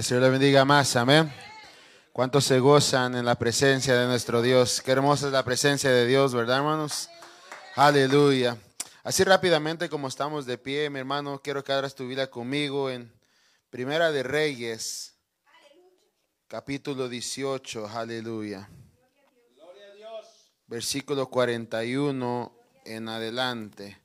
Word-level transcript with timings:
El 0.00 0.04
Señor 0.04 0.22
le 0.22 0.30
bendiga 0.30 0.64
más, 0.64 0.96
amén. 0.96 1.30
¿Cuántos 2.14 2.46
se 2.46 2.58
gozan 2.58 3.14
en 3.14 3.26
la 3.26 3.34
presencia 3.34 3.94
de 3.94 4.06
nuestro 4.06 4.40
Dios? 4.40 4.80
Qué 4.80 4.92
hermosa 4.92 5.26
es 5.26 5.32
la 5.34 5.44
presencia 5.44 5.90
de 5.90 6.06
Dios, 6.06 6.32
¿verdad, 6.32 6.56
hermanos? 6.56 7.10
Aleluya. 7.76 8.56
Así 9.04 9.24
rápidamente 9.24 9.90
como 9.90 10.08
estamos 10.08 10.46
de 10.46 10.56
pie, 10.56 10.88
mi 10.88 11.00
hermano, 11.00 11.42
quiero 11.44 11.62
que 11.62 11.74
abras 11.74 11.94
tu 11.94 12.08
vida 12.08 12.30
conmigo 12.30 12.88
en 12.88 13.12
Primera 13.68 14.10
de 14.10 14.22
Reyes, 14.22 15.16
capítulo 16.48 17.10
18, 17.10 17.86
aleluya. 17.86 18.70
Versículo 20.66 21.28
41 21.28 22.56
en 22.86 23.06
adelante. 23.06 24.00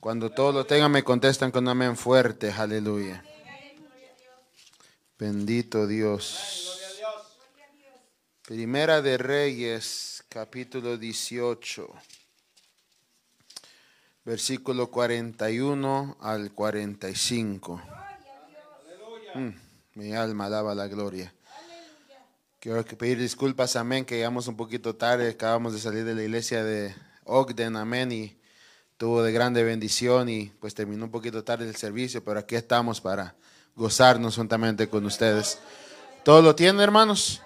Cuando 0.00 0.30
todos 0.30 0.52
lo 0.52 0.66
tengan, 0.66 0.90
me 0.90 1.04
contestan 1.04 1.52
con 1.52 1.68
amén 1.68 1.96
fuerte, 1.96 2.50
aleluya. 2.50 3.22
Bendito 5.20 5.86
Dios. 5.86 6.80
Primera 8.40 9.02
de 9.02 9.18
Reyes, 9.18 10.24
capítulo 10.30 10.96
18, 10.96 11.86
versículo 14.24 14.90
41 14.90 16.16
al 16.22 16.52
45. 16.52 17.82
Mm, 19.34 19.48
mi 19.96 20.14
alma 20.14 20.46
alaba 20.46 20.74
la 20.74 20.88
gloria. 20.88 21.34
Quiero 22.58 22.82
pedir 22.82 23.18
disculpas, 23.18 23.76
amén, 23.76 24.06
que 24.06 24.16
llegamos 24.16 24.48
un 24.48 24.56
poquito 24.56 24.96
tarde. 24.96 25.28
Acabamos 25.28 25.74
de 25.74 25.80
salir 25.80 26.06
de 26.06 26.14
la 26.14 26.22
iglesia 26.22 26.64
de 26.64 26.94
Ogden, 27.24 27.76
amén, 27.76 28.10
y 28.10 28.40
tuvo 28.96 29.22
de 29.22 29.32
grande 29.32 29.64
bendición 29.64 30.30
y 30.30 30.46
pues 30.60 30.72
terminó 30.72 31.04
un 31.04 31.10
poquito 31.10 31.44
tarde 31.44 31.68
el 31.68 31.76
servicio, 31.76 32.24
pero 32.24 32.40
aquí 32.40 32.54
estamos 32.54 33.02
para 33.02 33.36
gozarnos 33.74 34.36
juntamente 34.36 34.88
con 34.88 35.04
ustedes. 35.06 35.58
¿Todo 36.24 36.42
lo 36.42 36.54
tienen, 36.54 36.80
hermanos? 36.80 37.40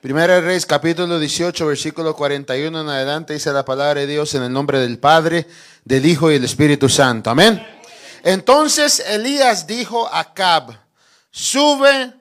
Primera 0.00 0.40
Reyes, 0.40 0.66
capítulo 0.66 1.18
18, 1.18 1.66
versículo 1.66 2.14
41 2.14 2.80
en 2.80 2.88
adelante, 2.88 3.32
dice 3.32 3.52
la 3.52 3.64
palabra 3.64 4.00
de 4.00 4.06
Dios 4.06 4.34
en 4.34 4.42
el 4.42 4.52
nombre 4.52 4.78
del 4.78 4.98
Padre, 4.98 5.46
del 5.84 6.04
Hijo 6.04 6.30
y 6.30 6.34
del 6.34 6.44
Espíritu 6.44 6.88
Santo. 6.88 7.30
Amén. 7.30 7.66
Entonces 8.22 9.00
Elías 9.00 9.66
dijo 9.66 10.08
a 10.12 10.34
Cab, 10.34 10.78
sube, 11.30 12.12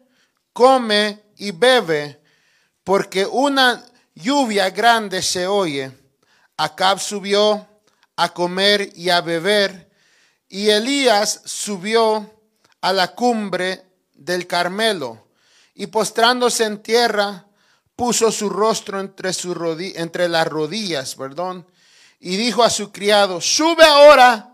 come 0.54 1.23
y 1.38 1.52
bebe, 1.52 2.22
porque 2.84 3.26
una 3.26 3.86
lluvia 4.16 4.70
grande 4.70 5.22
se 5.22 5.48
oye. 5.48 5.92
Acab 6.58 7.00
subió 7.00 7.67
a 8.16 8.34
comer 8.34 8.92
y 8.95 9.10
a 9.10 9.22
beber, 9.22 9.90
y 10.48 10.70
Elías 10.70 11.42
subió 11.45 12.33
a 12.84 12.92
la 12.92 13.16
cumbre 13.16 13.81
del 14.14 14.45
Carmelo, 14.45 15.30
y 15.73 15.88
postrándose 15.88 16.66
en 16.66 16.84
tierra, 16.84 17.48
puso 17.95 18.30
su 18.30 18.50
rostro 18.50 19.00
entre, 19.00 19.31
entre 19.95 20.28
las 20.28 20.45
rodillas, 20.45 21.16
perdón, 21.16 21.66
y 22.20 22.36
dijo 22.36 22.61
a 22.61 22.70
su 22.70 22.92
criado, 22.92 23.39
sube 23.39 23.86
ahora 23.86 24.54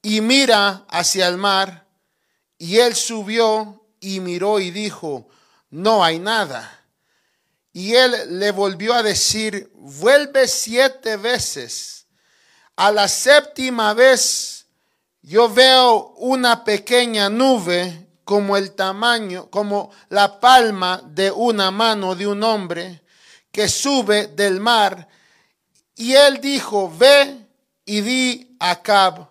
y 0.00 0.20
mira 0.20 0.86
hacia 0.88 1.26
el 1.26 1.38
mar. 1.38 1.88
Y 2.56 2.78
él 2.78 2.94
subió 2.94 3.84
y 3.98 4.20
miró 4.20 4.60
y 4.60 4.70
dijo, 4.70 5.28
no 5.70 6.04
hay 6.04 6.20
nada. 6.20 6.84
Y 7.72 7.94
él 7.94 8.38
le 8.38 8.52
volvió 8.52 8.94
a 8.94 9.02
decir, 9.02 9.72
vuelve 9.74 10.46
siete 10.46 11.16
veces. 11.16 12.06
A 12.76 12.92
la 12.92 13.08
séptima 13.08 13.92
vez 13.92 14.59
yo 15.22 15.48
veo 15.48 16.14
una 16.18 16.64
pequeña 16.64 17.28
nube 17.28 18.08
como 18.24 18.56
el 18.56 18.72
tamaño, 18.72 19.50
como 19.50 19.90
la 20.08 20.40
palma 20.40 21.02
de 21.04 21.30
una 21.30 21.70
mano 21.70 22.14
de 22.14 22.26
un 22.26 22.42
hombre 22.42 23.02
que 23.50 23.68
sube 23.68 24.28
del 24.28 24.60
mar. 24.60 25.08
Y 25.96 26.14
él 26.14 26.40
dijo, 26.40 26.92
ve 26.96 27.36
y 27.84 28.00
di 28.00 28.56
a 28.60 28.80
Cab, 28.82 29.28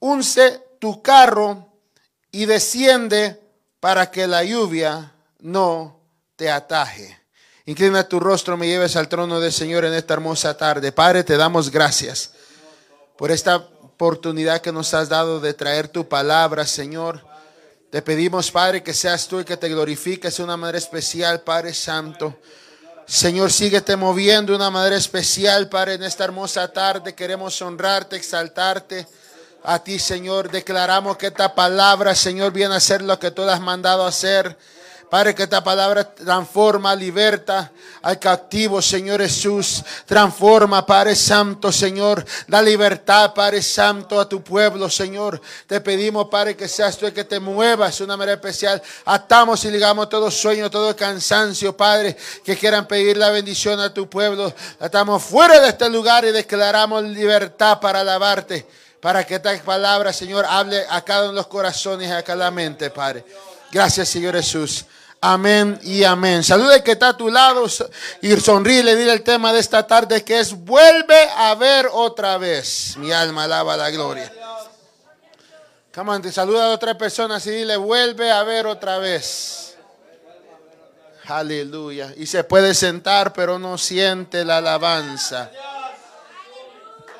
unce 0.00 0.62
tu 0.80 1.00
carro 1.02 1.72
y 2.30 2.46
desciende 2.46 3.40
para 3.80 4.10
que 4.10 4.26
la 4.26 4.44
lluvia 4.44 5.12
no 5.38 6.00
te 6.34 6.50
ataje. 6.50 7.18
Inclina 7.64 8.08
tu 8.08 8.20
rostro, 8.20 8.56
me 8.56 8.66
lleves 8.66 8.96
al 8.96 9.08
trono 9.08 9.40
del 9.40 9.52
Señor 9.52 9.84
en 9.84 9.94
esta 9.94 10.14
hermosa 10.14 10.56
tarde. 10.56 10.92
Padre, 10.92 11.24
te 11.24 11.36
damos 11.36 11.70
gracias 11.70 12.32
por 13.16 13.30
esta 13.30 13.68
oportunidad 13.96 14.60
que 14.60 14.72
nos 14.72 14.92
has 14.92 15.08
dado 15.08 15.40
de 15.40 15.54
traer 15.54 15.88
tu 15.88 16.06
palabra, 16.06 16.66
Señor. 16.66 17.24
Te 17.88 18.02
pedimos, 18.02 18.50
Padre, 18.50 18.82
que 18.82 18.92
seas 18.92 19.26
tú 19.26 19.40
y 19.40 19.44
que 19.44 19.56
te 19.56 19.70
glorifiques 19.70 20.36
de 20.36 20.42
una 20.42 20.58
manera 20.58 20.76
especial, 20.76 21.40
Padre 21.40 21.72
Santo. 21.72 22.38
Señor, 23.06 23.50
síguete 23.50 23.96
moviendo 23.96 24.52
de 24.52 24.56
una 24.56 24.68
manera 24.68 24.96
especial, 24.96 25.70
Padre, 25.70 25.94
en 25.94 26.02
esta 26.02 26.24
hermosa 26.24 26.70
tarde. 26.70 27.14
Queremos 27.14 27.62
honrarte, 27.62 28.16
exaltarte 28.16 29.06
a 29.64 29.78
ti, 29.78 29.98
Señor. 29.98 30.50
Declaramos 30.50 31.16
que 31.16 31.28
esta 31.28 31.54
palabra, 31.54 32.14
Señor, 32.14 32.52
viene 32.52 32.74
a 32.74 32.80
ser 32.80 33.00
lo 33.00 33.18
que 33.18 33.30
tú 33.30 33.44
has 33.44 33.62
mandado 33.62 34.04
a 34.04 34.08
hacer. 34.08 34.58
Padre, 35.08 35.36
que 35.36 35.44
esta 35.44 35.62
palabra 35.62 36.12
transforma, 36.12 36.92
liberta 36.92 37.70
al 38.02 38.18
cautivo, 38.18 38.82
Señor 38.82 39.20
Jesús. 39.20 39.84
Transforma, 40.04 40.84
Padre 40.84 41.14
Santo, 41.14 41.70
Señor. 41.70 42.24
Da 42.48 42.60
libertad, 42.60 43.32
Padre 43.32 43.62
Santo, 43.62 44.18
a 44.18 44.28
tu 44.28 44.42
pueblo, 44.42 44.90
Señor. 44.90 45.40
Te 45.68 45.80
pedimos, 45.80 46.26
Padre, 46.28 46.56
que 46.56 46.66
seas 46.66 46.98
tú 46.98 47.06
el 47.06 47.12
que 47.12 47.22
te 47.22 47.38
muevas 47.38 47.96
de 47.96 48.02
una 48.02 48.16
manera 48.16 48.34
especial. 48.34 48.82
Atamos 49.04 49.64
y 49.64 49.70
ligamos 49.70 50.08
todo 50.08 50.28
sueño, 50.28 50.68
todo 50.68 50.96
cansancio, 50.96 51.76
Padre, 51.76 52.16
que 52.44 52.56
quieran 52.56 52.88
pedir 52.88 53.16
la 53.16 53.30
bendición 53.30 53.78
a 53.78 53.94
tu 53.94 54.10
pueblo. 54.10 54.52
Estamos 54.80 55.22
fuera 55.22 55.60
de 55.60 55.68
este 55.68 55.88
lugar 55.88 56.24
y 56.24 56.32
declaramos 56.32 57.04
libertad 57.04 57.78
para 57.78 58.00
alabarte. 58.00 58.66
Para 59.00 59.24
que 59.24 59.36
esta 59.36 59.56
palabra, 59.62 60.12
Señor, 60.12 60.44
hable 60.48 60.84
a 60.90 61.00
cada 61.02 61.20
uno 61.20 61.28
de 61.28 61.36
los 61.36 61.46
corazones 61.46 62.08
y 62.08 62.12
a 62.12 62.24
cada 62.24 62.50
mente, 62.50 62.90
Padre. 62.90 63.24
Gracias, 63.70 64.08
Señor 64.08 64.34
Jesús. 64.34 64.84
Amén 65.20 65.78
y 65.82 66.04
amén. 66.04 66.44
Saluda 66.44 66.82
que 66.84 66.92
está 66.92 67.08
a 67.08 67.16
tu 67.16 67.30
lado 67.30 67.66
y 68.20 68.36
sonríe 68.36 68.82
dile 68.82 69.12
el 69.12 69.22
tema 69.22 69.52
de 69.52 69.60
esta 69.60 69.86
tarde 69.86 70.22
que 70.22 70.38
es 70.38 70.52
vuelve 70.52 71.28
a 71.36 71.54
ver 71.54 71.88
otra 71.90 72.38
vez. 72.38 72.96
Mi 72.98 73.12
alma 73.12 73.44
alaba 73.44 73.76
la 73.76 73.90
gloria. 73.90 74.32
Come 75.94 76.12
on, 76.12 76.22
te 76.22 76.30
saluda 76.30 76.66
a 76.66 76.74
otra 76.74 76.96
persona 76.98 77.38
y 77.44 77.50
dile 77.50 77.76
vuelve 77.76 78.30
a 78.30 78.42
ver 78.42 78.66
otra 78.66 78.98
vez. 78.98 79.76
Aleluya. 81.26 82.12
Y 82.16 82.26
se 82.26 82.44
puede 82.44 82.74
sentar 82.74 83.32
pero 83.32 83.58
no 83.58 83.78
siente 83.78 84.44
la 84.44 84.58
alabanza. 84.58 85.50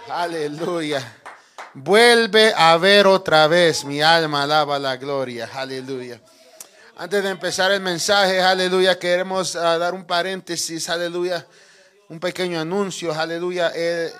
Aleluya. 0.08 1.16
Vuelve 1.72 2.52
a 2.56 2.76
ver 2.76 3.06
otra 3.06 3.48
vez. 3.48 3.84
Mi 3.84 4.02
alma 4.02 4.42
alaba 4.42 4.78
la 4.78 4.96
gloria. 4.96 5.50
Aleluya. 5.52 6.20
Antes 6.98 7.22
de 7.22 7.28
empezar 7.28 7.70
el 7.72 7.82
mensaje, 7.82 8.40
aleluya, 8.40 8.98
queremos 8.98 9.54
ah, 9.54 9.76
dar 9.76 9.92
un 9.92 10.06
paréntesis, 10.06 10.88
aleluya, 10.88 11.46
un 12.08 12.18
pequeño 12.18 12.58
anuncio, 12.58 13.12
aleluya. 13.12 13.70
Eh, 13.74 14.10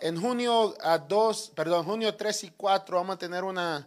en 0.00 0.18
junio 0.18 0.74
a 0.80 0.96
2, 0.96 1.52
perdón, 1.54 1.84
junio 1.84 2.14
3 2.14 2.44
y 2.44 2.50
4 2.56 2.96
vamos 2.96 3.16
a 3.16 3.18
tener 3.18 3.44
una, 3.44 3.86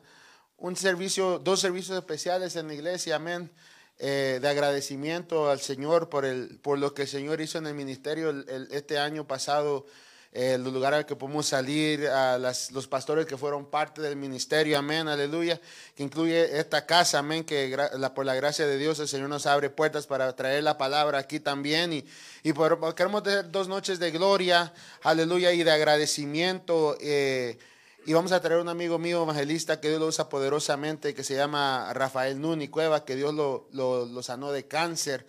un 0.58 0.76
servicio, 0.76 1.40
dos 1.40 1.60
servicios 1.60 1.98
especiales 1.98 2.56
en 2.56 2.68
la 2.68 2.76
iglesia, 2.76 3.16
amén, 3.16 3.52
eh, 3.98 4.38
de 4.40 4.48
agradecimiento 4.48 5.50
al 5.50 5.60
Señor 5.60 6.10
por, 6.10 6.24
el, 6.24 6.60
por 6.60 6.78
lo 6.78 6.94
que 6.94 7.02
el 7.02 7.08
Señor 7.08 7.42
hizo 7.42 7.58
en 7.58 7.66
el 7.66 7.74
ministerio 7.74 8.30
este 8.70 9.00
año 9.00 9.26
pasado 9.26 9.88
el 10.36 10.66
lugar 10.66 10.94
al 10.94 11.06
que 11.06 11.16
podemos 11.16 11.48
salir, 11.48 12.08
a 12.08 12.38
los 12.38 12.88
pastores 12.90 13.26
que 13.26 13.38
fueron 13.38 13.66
parte 13.66 14.02
del 14.02 14.18
ministerio, 14.18 14.78
amén, 14.78 15.08
aleluya, 15.08 15.62
que 15.96 16.04
incluye 16.04 16.60
esta 16.60 16.86
casa, 16.86 17.20
amén, 17.20 17.46
que 17.46 17.74
por 18.14 18.26
la 18.26 18.36
gracia 18.36 18.68
de 18.68 18.78
Dios 18.78 19.00
el 19.00 19.08
Señor 19.08 19.30
nos 19.30 19.46
abre 19.46 19.70
puertas 19.70 20.08
para 20.08 20.36
traer 20.36 20.64
la 20.64 20.78
palabra 20.78 21.20
aquí 21.20 21.40
también 21.40 21.94
y, 21.94 22.06
y 22.44 22.52
por, 22.52 22.94
queremos 22.96 23.24
tener 23.24 23.50
dos 23.50 23.70
noches 23.70 23.98
de 23.98 24.12
gloria, 24.12 24.74
aleluya, 25.04 25.54
y 25.54 25.64
de 25.64 25.72
agradecimiento. 25.72 26.98
Eh, 27.00 27.58
y 28.06 28.12
vamos 28.12 28.34
a 28.34 28.42
traer 28.42 28.60
un 28.60 28.68
amigo 28.68 29.00
mío 29.00 29.24
evangelista 29.24 29.80
que 29.80 29.88
Dios 29.88 30.02
lo 30.02 30.08
usa 30.08 30.28
poderosamente, 30.28 31.14
que 31.14 31.24
se 31.24 31.36
llama 31.36 31.94
Rafael 31.94 32.42
Nuni 32.42 32.68
Cueva, 32.68 33.06
que 33.06 33.16
Dios 33.16 33.34
lo, 33.34 33.70
lo 33.72 34.22
sanó 34.22 34.52
de 34.52 34.68
cáncer. 34.68 35.26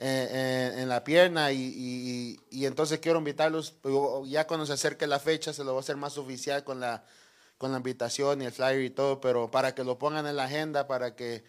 Eh, 0.00 0.28
eh, 0.30 0.82
en 0.82 0.88
la 0.88 1.02
pierna 1.02 1.50
y, 1.50 2.38
entonces 2.52 3.00
quiero 3.00 3.18
invitarlos, 3.18 3.74
ya 4.26 4.46
cuando 4.46 4.64
se 4.64 4.72
acerque 4.72 5.08
la 5.08 5.18
fecha 5.18 5.52
se 5.52 5.64
lo 5.64 5.72
va 5.72 5.78
a 5.78 5.80
hacer 5.80 5.96
más 5.96 6.16
oficial 6.18 6.62
con 6.62 6.78
la, 6.78 7.02
con 7.56 7.72
la 7.72 7.78
invitación 7.78 8.40
y 8.40 8.44
el 8.44 8.52
flyer 8.52 8.82
y 8.82 8.90
todo, 8.90 9.20
pero 9.20 9.50
para 9.50 9.74
que 9.74 9.82
lo 9.82 9.98
pongan 9.98 10.24
en 10.28 10.36
la 10.36 10.44
agenda, 10.44 10.86
para 10.86 11.16
que, 11.16 11.42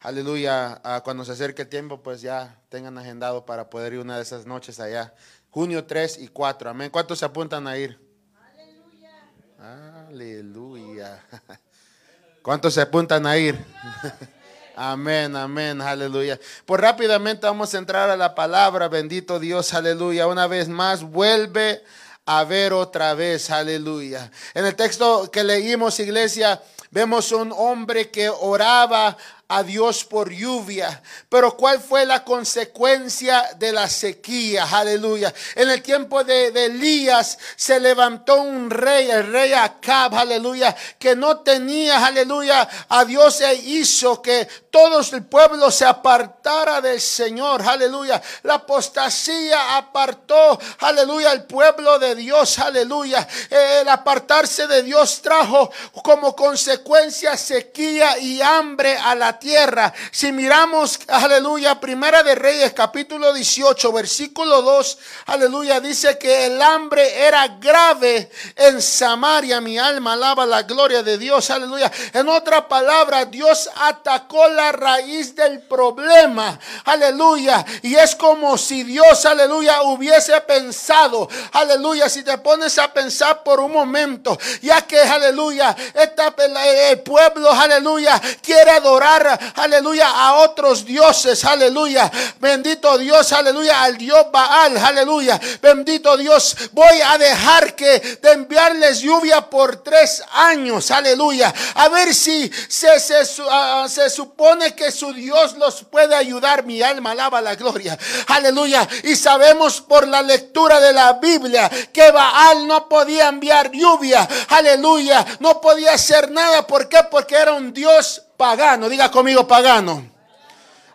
aleluya, 0.00 0.82
cuando 1.02 1.24
se 1.24 1.32
acerque 1.32 1.62
el 1.62 1.68
tiempo, 1.68 2.02
pues 2.02 2.20
ya 2.20 2.60
tengan 2.68 2.98
agendado 2.98 3.46
para 3.46 3.70
poder 3.70 3.94
ir 3.94 4.00
una 4.00 4.16
de 4.16 4.22
esas 4.22 4.44
noches 4.44 4.80
allá. 4.80 5.14
Junio 5.48 5.86
3 5.86 6.18
y 6.18 6.28
4, 6.28 6.68
amén. 6.68 6.90
¿Cuántos 6.90 7.20
se 7.20 7.24
apuntan 7.24 7.66
a 7.66 7.78
ir? 7.78 7.98
Aleluya. 8.38 10.08
Aleluya. 10.08 11.24
¿Cuántos 12.42 12.74
se 12.74 12.82
apuntan 12.82 13.26
a 13.26 13.38
ir? 13.38 13.58
Amén, 14.76 15.36
amén, 15.36 15.80
aleluya. 15.80 16.40
Pues 16.66 16.80
rápidamente 16.80 17.46
vamos 17.46 17.72
a 17.72 17.78
entrar 17.78 18.10
a 18.10 18.16
la 18.16 18.34
palabra, 18.34 18.88
bendito 18.88 19.38
Dios, 19.38 19.72
aleluya. 19.72 20.26
Una 20.26 20.48
vez 20.48 20.68
más, 20.68 21.02
vuelve 21.02 21.84
a 22.26 22.42
ver 22.42 22.72
otra 22.72 23.14
vez, 23.14 23.50
aleluya. 23.50 24.32
En 24.52 24.66
el 24.66 24.74
texto 24.74 25.30
que 25.30 25.44
leímos, 25.44 26.00
iglesia, 26.00 26.60
vemos 26.90 27.30
un 27.30 27.52
hombre 27.56 28.10
que 28.10 28.28
oraba 28.28 29.16
a 29.48 29.62
Dios 29.62 30.04
por 30.04 30.30
lluvia. 30.30 31.02
Pero 31.28 31.56
¿cuál 31.56 31.80
fue 31.80 32.06
la 32.06 32.24
consecuencia 32.24 33.50
de 33.58 33.72
la 33.72 33.88
sequía? 33.88 34.66
Aleluya. 34.70 35.32
En 35.54 35.70
el 35.70 35.82
tiempo 35.82 36.24
de, 36.24 36.48
Elías 36.64 37.38
se 37.56 37.78
levantó 37.78 38.36
un 38.36 38.70
rey, 38.70 39.10
el 39.10 39.30
rey 39.30 39.52
Acab, 39.52 40.14
aleluya, 40.14 40.74
que 40.98 41.14
no 41.14 41.40
tenía, 41.40 42.04
aleluya, 42.04 42.68
a 42.88 43.04
Dios 43.04 43.40
e 43.40 43.54
hizo 43.54 44.22
que 44.22 44.48
todo 44.70 45.00
el 45.00 45.24
pueblo 45.24 45.70
se 45.70 45.84
apartara 45.84 46.80
del 46.80 47.00
Señor, 47.00 47.62
aleluya. 47.62 48.20
La 48.42 48.54
apostasía 48.54 49.76
apartó, 49.76 50.58
aleluya, 50.80 51.32
el 51.32 51.44
pueblo 51.44 51.98
de 51.98 52.14
Dios, 52.14 52.58
aleluya. 52.58 53.26
El 53.50 53.88
apartarse 53.88 54.66
de 54.66 54.82
Dios 54.82 55.20
trajo 55.22 55.70
como 56.02 56.34
consecuencia 56.34 57.36
sequía 57.36 58.18
y 58.18 58.40
hambre 58.40 58.96
a 58.96 59.14
la 59.14 59.33
tierra. 59.38 59.92
Si 60.10 60.32
miramos, 60.32 60.98
aleluya, 61.08 61.80
Primera 61.80 62.22
de 62.22 62.34
Reyes, 62.34 62.72
capítulo 62.72 63.32
18, 63.32 63.92
versículo 63.92 64.62
2, 64.62 64.98
aleluya, 65.26 65.80
dice 65.80 66.18
que 66.18 66.46
el 66.46 66.60
hambre 66.60 67.26
era 67.26 67.48
grave 67.48 68.30
en 68.56 68.80
Samaria. 68.80 69.60
Mi 69.60 69.78
alma 69.78 70.14
alaba 70.14 70.46
la 70.46 70.62
gloria 70.62 71.02
de 71.02 71.18
Dios, 71.18 71.50
aleluya. 71.50 71.90
En 72.12 72.28
otra 72.28 72.68
palabra, 72.68 73.24
Dios 73.24 73.68
atacó 73.76 74.48
la 74.48 74.72
raíz 74.72 75.34
del 75.34 75.60
problema, 75.62 76.58
aleluya. 76.84 77.64
Y 77.82 77.94
es 77.94 78.14
como 78.14 78.56
si 78.58 78.82
Dios, 78.82 79.24
aleluya, 79.26 79.82
hubiese 79.82 80.40
pensado, 80.42 81.28
aleluya, 81.52 82.08
si 82.08 82.22
te 82.22 82.36
pones 82.38 82.78
a 82.78 82.92
pensar 82.92 83.42
por 83.42 83.60
un 83.60 83.72
momento, 83.72 84.38
ya 84.62 84.82
que, 84.82 85.00
aleluya, 85.00 85.74
el 85.94 87.00
pueblo, 87.00 87.50
aleluya, 87.50 88.20
quiere 88.42 88.70
adorar 88.70 89.23
aleluya, 89.26 90.08
a 90.08 90.34
otros 90.36 90.84
dioses, 90.84 91.44
aleluya. 91.44 92.10
Bendito 92.40 92.96
Dios, 92.98 93.32
aleluya, 93.32 93.82
al 93.82 93.96
Dios 93.96 94.26
Baal, 94.30 94.76
aleluya. 94.76 95.40
Bendito 95.60 96.16
Dios, 96.16 96.56
voy 96.72 97.00
a 97.04 97.18
dejar 97.18 97.74
que 97.74 98.18
de 98.20 98.32
enviarles 98.32 99.00
lluvia 99.00 99.48
por 99.48 99.82
tres 99.82 100.22
años, 100.32 100.90
aleluya. 100.90 101.52
A 101.74 101.88
ver 101.88 102.14
si 102.14 102.50
se, 102.68 103.00
se, 103.00 103.24
se 103.24 104.10
supone 104.10 104.74
que 104.74 104.90
su 104.90 105.12
Dios 105.12 105.56
los 105.56 105.84
puede 105.84 106.14
ayudar. 106.14 106.64
Mi 106.64 106.82
alma 106.82 107.12
alaba 107.12 107.40
la 107.40 107.54
gloria, 107.54 107.98
aleluya. 108.28 108.88
Y 109.02 109.16
sabemos 109.16 109.80
por 109.80 110.06
la 110.06 110.22
lectura 110.22 110.80
de 110.80 110.92
la 110.92 111.14
Biblia 111.14 111.70
que 111.92 112.10
Baal 112.10 112.66
no 112.66 112.88
podía 112.88 113.28
enviar 113.28 113.70
lluvia, 113.70 114.28
aleluya. 114.48 115.24
No 115.40 115.60
podía 115.60 115.94
hacer 115.94 116.30
nada. 116.30 116.66
¿Por 116.66 116.88
qué? 116.88 116.98
Porque 117.10 117.34
era 117.34 117.52
un 117.52 117.72
Dios 117.72 118.22
pagano, 118.36 118.88
diga 118.88 119.08
conmigo 119.08 119.44
pagano. 119.44 120.13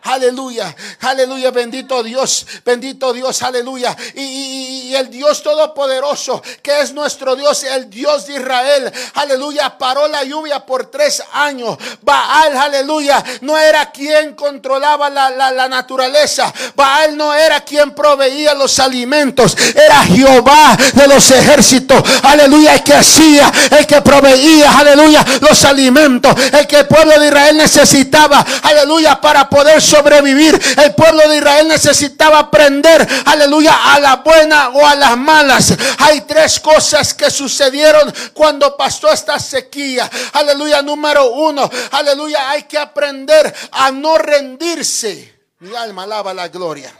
Aleluya, 0.02 0.74
aleluya, 1.00 1.50
bendito 1.50 2.02
Dios, 2.02 2.46
bendito 2.64 3.12
Dios, 3.12 3.42
aleluya. 3.42 3.94
Y, 4.14 4.94
el 4.94 5.08
Dios 5.08 5.42
Todopoderoso, 5.42 6.42
que 6.62 6.80
es 6.80 6.92
nuestro 6.92 7.36
Dios, 7.36 7.62
el 7.62 7.88
Dios 7.88 8.26
de 8.26 8.34
Israel, 8.34 8.92
aleluya, 9.14 9.78
paró 9.78 10.08
la 10.08 10.24
lluvia 10.24 10.66
por 10.66 10.90
tres 10.90 11.22
años. 11.32 11.78
Baal, 12.02 12.56
aleluya, 12.56 13.22
no 13.42 13.56
era 13.56 13.92
quien 13.92 14.34
controlaba 14.34 15.08
la, 15.10 15.30
la 15.30 15.68
naturaleza. 15.68 16.52
Baal 16.74 17.16
no 17.16 17.32
era 17.32 17.60
quien 17.60 17.94
proveía 17.94 18.54
los 18.54 18.78
alimentos, 18.80 19.56
era 19.74 20.02
Jehová 20.04 20.76
de 20.94 21.06
los 21.06 21.30
ejércitos, 21.30 22.02
aleluya, 22.22 22.74
el 22.74 22.82
que 22.82 22.94
hacía, 22.94 23.52
el 23.78 23.86
que 23.86 24.00
proveía, 24.02 24.78
aleluya, 24.78 25.24
los 25.40 25.64
alimentos, 25.64 26.34
el 26.52 26.66
que 26.66 26.80
el 26.80 26.86
pueblo 26.86 27.18
de 27.20 27.26
Israel 27.26 27.56
necesitaba, 27.56 28.44
aleluya, 28.62 29.20
para 29.20 29.48
poder 29.48 29.80
sobrevivir. 29.90 30.58
El 30.82 30.94
pueblo 30.94 31.28
de 31.28 31.38
Israel 31.38 31.68
necesitaba 31.68 32.38
aprender, 32.38 33.06
aleluya, 33.26 33.94
a 33.94 34.00
la 34.00 34.16
buena 34.16 34.68
o 34.70 34.86
a 34.86 34.94
las 34.94 35.16
malas. 35.16 35.74
Hay 35.98 36.22
tres 36.22 36.60
cosas 36.60 37.12
que 37.14 37.30
sucedieron 37.30 38.12
cuando 38.32 38.76
pasó 38.76 39.12
esta 39.12 39.38
sequía. 39.38 40.08
Aleluya, 40.32 40.82
número 40.82 41.30
uno, 41.30 41.68
aleluya, 41.92 42.50
hay 42.50 42.64
que 42.64 42.78
aprender 42.78 43.52
a 43.72 43.90
no 43.90 44.16
rendirse. 44.18 45.40
Mi 45.58 45.74
alma 45.76 46.04
alaba 46.04 46.32
la 46.32 46.48
gloria. 46.48 46.94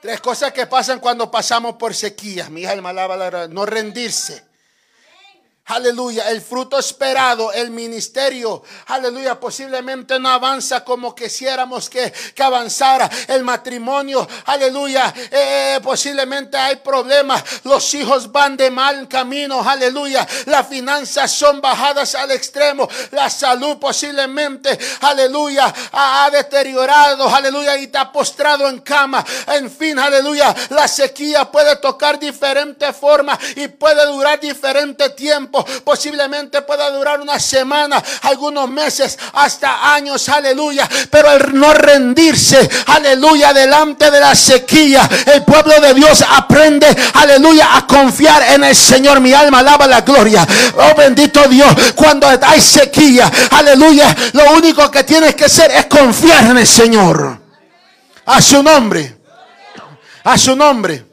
Tres 0.00 0.20
cosas 0.20 0.52
que 0.52 0.66
pasan 0.66 0.98
cuando 0.98 1.30
pasamos 1.30 1.76
por 1.76 1.94
sequía. 1.94 2.48
Mi 2.50 2.64
alma 2.64 2.90
alaba 2.90 3.16
la 3.16 3.30
gloria. 3.30 3.48
No 3.48 3.64
rendirse. 3.64 4.51
Aleluya, 5.66 6.28
el 6.30 6.42
fruto 6.42 6.76
esperado, 6.76 7.52
el 7.52 7.70
ministerio, 7.70 8.64
aleluya, 8.88 9.38
posiblemente 9.38 10.18
no 10.18 10.28
avanza 10.28 10.82
como 10.82 11.14
quisiéramos 11.14 11.88
que, 11.88 12.12
que 12.34 12.42
avanzara. 12.42 13.08
El 13.28 13.44
matrimonio, 13.44 14.28
aleluya, 14.46 15.14
eh, 15.30 15.78
posiblemente 15.80 16.56
hay 16.56 16.76
problemas. 16.76 17.44
Los 17.62 17.94
hijos 17.94 18.32
van 18.32 18.56
de 18.56 18.72
mal 18.72 19.06
camino, 19.06 19.62
aleluya. 19.62 20.26
Las 20.46 20.66
finanzas 20.66 21.30
son 21.30 21.60
bajadas 21.60 22.16
al 22.16 22.32
extremo. 22.32 22.88
La 23.12 23.30
salud 23.30 23.78
posiblemente, 23.78 24.76
aleluya, 25.02 25.72
ha, 25.92 26.28
deteriorado, 26.32 27.32
aleluya, 27.32 27.76
y 27.76 27.84
está 27.84 28.10
postrado 28.10 28.68
en 28.68 28.80
cama. 28.80 29.24
En 29.46 29.70
fin, 29.70 29.96
aleluya, 30.00 30.52
la 30.70 30.88
sequía 30.88 31.48
puede 31.52 31.76
tocar 31.76 32.18
diferentes 32.18 32.96
formas 32.96 33.38
y 33.54 33.68
puede 33.68 34.04
durar 34.06 34.40
diferente 34.40 35.08
tiempo 35.10 35.51
posiblemente 35.84 36.62
pueda 36.62 36.90
durar 36.90 37.20
una 37.20 37.38
semana, 37.38 38.02
algunos 38.22 38.68
meses, 38.68 39.18
hasta 39.34 39.94
años, 39.94 40.28
aleluya. 40.28 40.88
Pero 41.10 41.30
el 41.32 41.58
no 41.58 41.72
rendirse, 41.74 42.68
aleluya, 42.86 43.52
delante 43.52 44.10
de 44.10 44.20
la 44.20 44.34
sequía, 44.34 45.08
el 45.26 45.44
pueblo 45.44 45.80
de 45.80 45.94
Dios 45.94 46.24
aprende, 46.28 46.86
aleluya, 47.14 47.76
a 47.76 47.86
confiar 47.86 48.42
en 48.54 48.64
el 48.64 48.74
Señor. 48.74 49.20
Mi 49.20 49.32
alma 49.32 49.60
alaba 49.60 49.86
la 49.86 50.00
gloria. 50.00 50.46
Oh 50.76 50.94
bendito 50.96 51.46
Dios, 51.48 51.74
cuando 51.94 52.26
hay 52.26 52.60
sequía, 52.60 53.30
aleluya, 53.50 54.14
lo 54.32 54.52
único 54.52 54.90
que 54.90 55.04
tienes 55.04 55.34
que 55.34 55.44
hacer 55.44 55.70
es 55.70 55.86
confiar 55.86 56.44
en 56.44 56.58
el 56.58 56.66
Señor. 56.66 57.40
A 58.26 58.40
su 58.40 58.62
nombre. 58.62 59.16
A 60.24 60.38
su 60.38 60.54
nombre. 60.54 61.11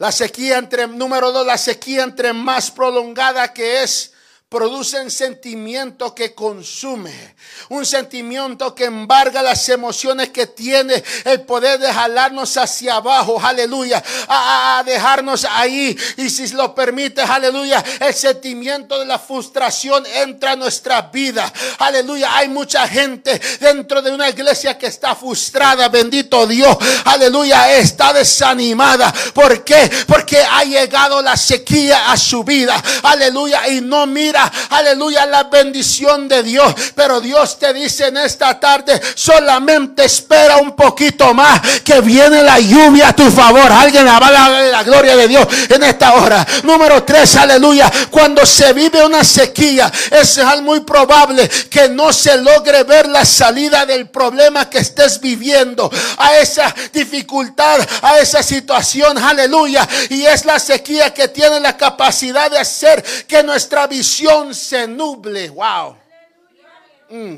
La 0.00 0.10
sequía 0.10 0.56
entre, 0.56 0.86
número 0.86 1.30
dos, 1.30 1.44
la 1.44 1.58
sequía 1.58 2.04
entre 2.04 2.32
más 2.32 2.70
prolongada 2.70 3.52
que 3.52 3.82
es, 3.82 4.14
produce 4.50 5.00
un 5.00 5.12
sentimiento 5.12 6.12
que 6.12 6.34
consume, 6.34 7.36
un 7.68 7.86
sentimiento 7.86 8.74
que 8.74 8.86
embarga 8.86 9.42
las 9.42 9.68
emociones 9.68 10.30
que 10.30 10.48
tiene. 10.48 11.04
El 11.24 11.42
poder 11.42 11.78
de 11.78 11.92
jalarnos 11.92 12.56
hacia 12.56 12.96
abajo, 12.96 13.40
aleluya, 13.40 14.02
a, 14.26 14.82
dejarnos 14.84 15.46
ahí. 15.48 15.96
Y 16.16 16.28
si 16.28 16.48
lo 16.48 16.74
permite, 16.74 17.22
aleluya, 17.22 17.84
el 18.00 18.12
sentimiento 18.12 18.98
de 18.98 19.06
la 19.06 19.20
frustración 19.20 20.04
entra 20.06 20.52
a 20.52 20.56
nuestra 20.56 21.02
vida, 21.02 21.52
aleluya, 21.78 22.36
hay 22.36 22.48
mucha 22.48 22.88
gente 22.88 23.40
dentro 23.60 24.02
de 24.02 24.10
una 24.10 24.28
iglesia 24.28 24.76
que 24.76 24.88
está 24.88 25.14
frustrada, 25.14 25.88
bendito 25.88 26.44
Dios, 26.48 26.76
aleluya, 27.04 27.76
está 27.76 28.12
desanimada, 28.12 29.14
¿por 29.32 29.62
qué? 29.62 29.88
Porque 30.08 30.38
ha 30.38 30.64
llegado 30.64 31.22
la 31.22 31.36
sequía 31.36 32.10
a 32.10 32.16
su 32.16 32.42
vida, 32.42 32.82
aleluya, 33.04 33.68
y 33.68 33.80
no 33.80 34.08
mira 34.08 34.39
aleluya, 34.70 35.26
la 35.26 35.44
bendición 35.44 36.28
de 36.28 36.42
Dios. 36.42 36.74
Pero 36.94 37.20
Dios 37.20 37.58
te 37.58 37.72
dice 37.72 38.06
en 38.06 38.18
esta 38.18 38.58
tarde, 38.60 39.00
solamente 39.14 40.04
espera 40.04 40.58
un 40.58 40.76
poquito 40.76 41.32
más, 41.34 41.60
que 41.84 42.00
viene 42.00 42.42
la 42.42 42.58
lluvia 42.60 43.08
a 43.08 43.16
tu 43.16 43.30
favor. 43.30 43.70
Alguien 43.72 44.06
avala 44.06 44.48
la 44.70 44.82
gloria 44.82 45.16
de 45.16 45.28
Dios 45.28 45.46
en 45.68 45.82
esta 45.82 46.14
hora. 46.14 46.46
Número 46.62 47.02
tres, 47.04 47.36
aleluya, 47.36 47.90
cuando 48.10 48.44
se 48.46 48.72
vive 48.72 49.04
una 49.04 49.24
sequía, 49.24 49.90
es 50.10 50.38
muy 50.62 50.80
probable 50.80 51.48
que 51.70 51.88
no 51.88 52.12
se 52.12 52.36
logre 52.38 52.82
ver 52.84 53.08
la 53.08 53.24
salida 53.24 53.86
del 53.86 54.08
problema 54.08 54.68
que 54.68 54.78
estés 54.78 55.20
viviendo, 55.20 55.90
a 56.18 56.38
esa 56.38 56.74
dificultad, 56.92 57.80
a 58.02 58.18
esa 58.18 58.42
situación, 58.42 59.18
aleluya. 59.18 59.86
Y 60.08 60.24
es 60.24 60.44
la 60.44 60.58
sequía 60.58 61.12
que 61.12 61.28
tiene 61.28 61.60
la 61.60 61.76
capacidad 61.76 62.50
de 62.50 62.58
hacer 62.58 63.02
que 63.26 63.42
nuestra 63.42 63.86
visión 63.86 64.29
se 64.54 64.86
nuble. 64.86 65.48
Wow. 65.50 65.96
Mm. 67.08 67.36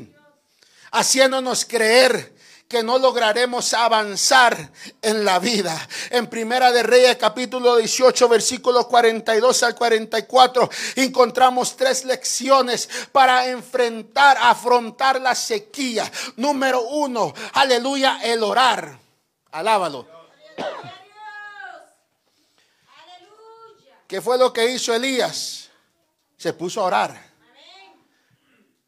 Haciéndonos 0.91 1.65
creer 1.65 2.33
que 2.67 2.83
no 2.83 2.97
lograremos 2.97 3.73
avanzar 3.73 4.71
en 5.01 5.25
la 5.25 5.39
vida. 5.39 5.75
En 6.11 6.27
Primera 6.27 6.71
de 6.71 6.83
Reyes 6.83 7.17
capítulo 7.17 7.77
18 7.77 8.29
versículo 8.29 8.87
42 8.87 9.63
al 9.63 9.75
44 9.75 10.69
encontramos 10.95 11.75
tres 11.75 12.05
lecciones 12.05 12.89
para 13.11 13.47
enfrentar, 13.47 14.37
afrontar 14.39 15.19
la 15.21 15.35
sequía. 15.35 16.11
Número 16.35 16.81
uno, 16.81 17.33
aleluya, 17.53 18.19
el 18.23 18.43
orar. 18.43 18.97
Alábalo. 19.51 20.07
¿Qué 24.07 24.21
fue 24.21 24.37
lo 24.37 24.53
que 24.53 24.71
hizo 24.71 24.93
Elías? 24.93 25.62
Se 26.43 26.51
puso 26.51 26.81
a 26.81 26.83
orar 26.83 27.33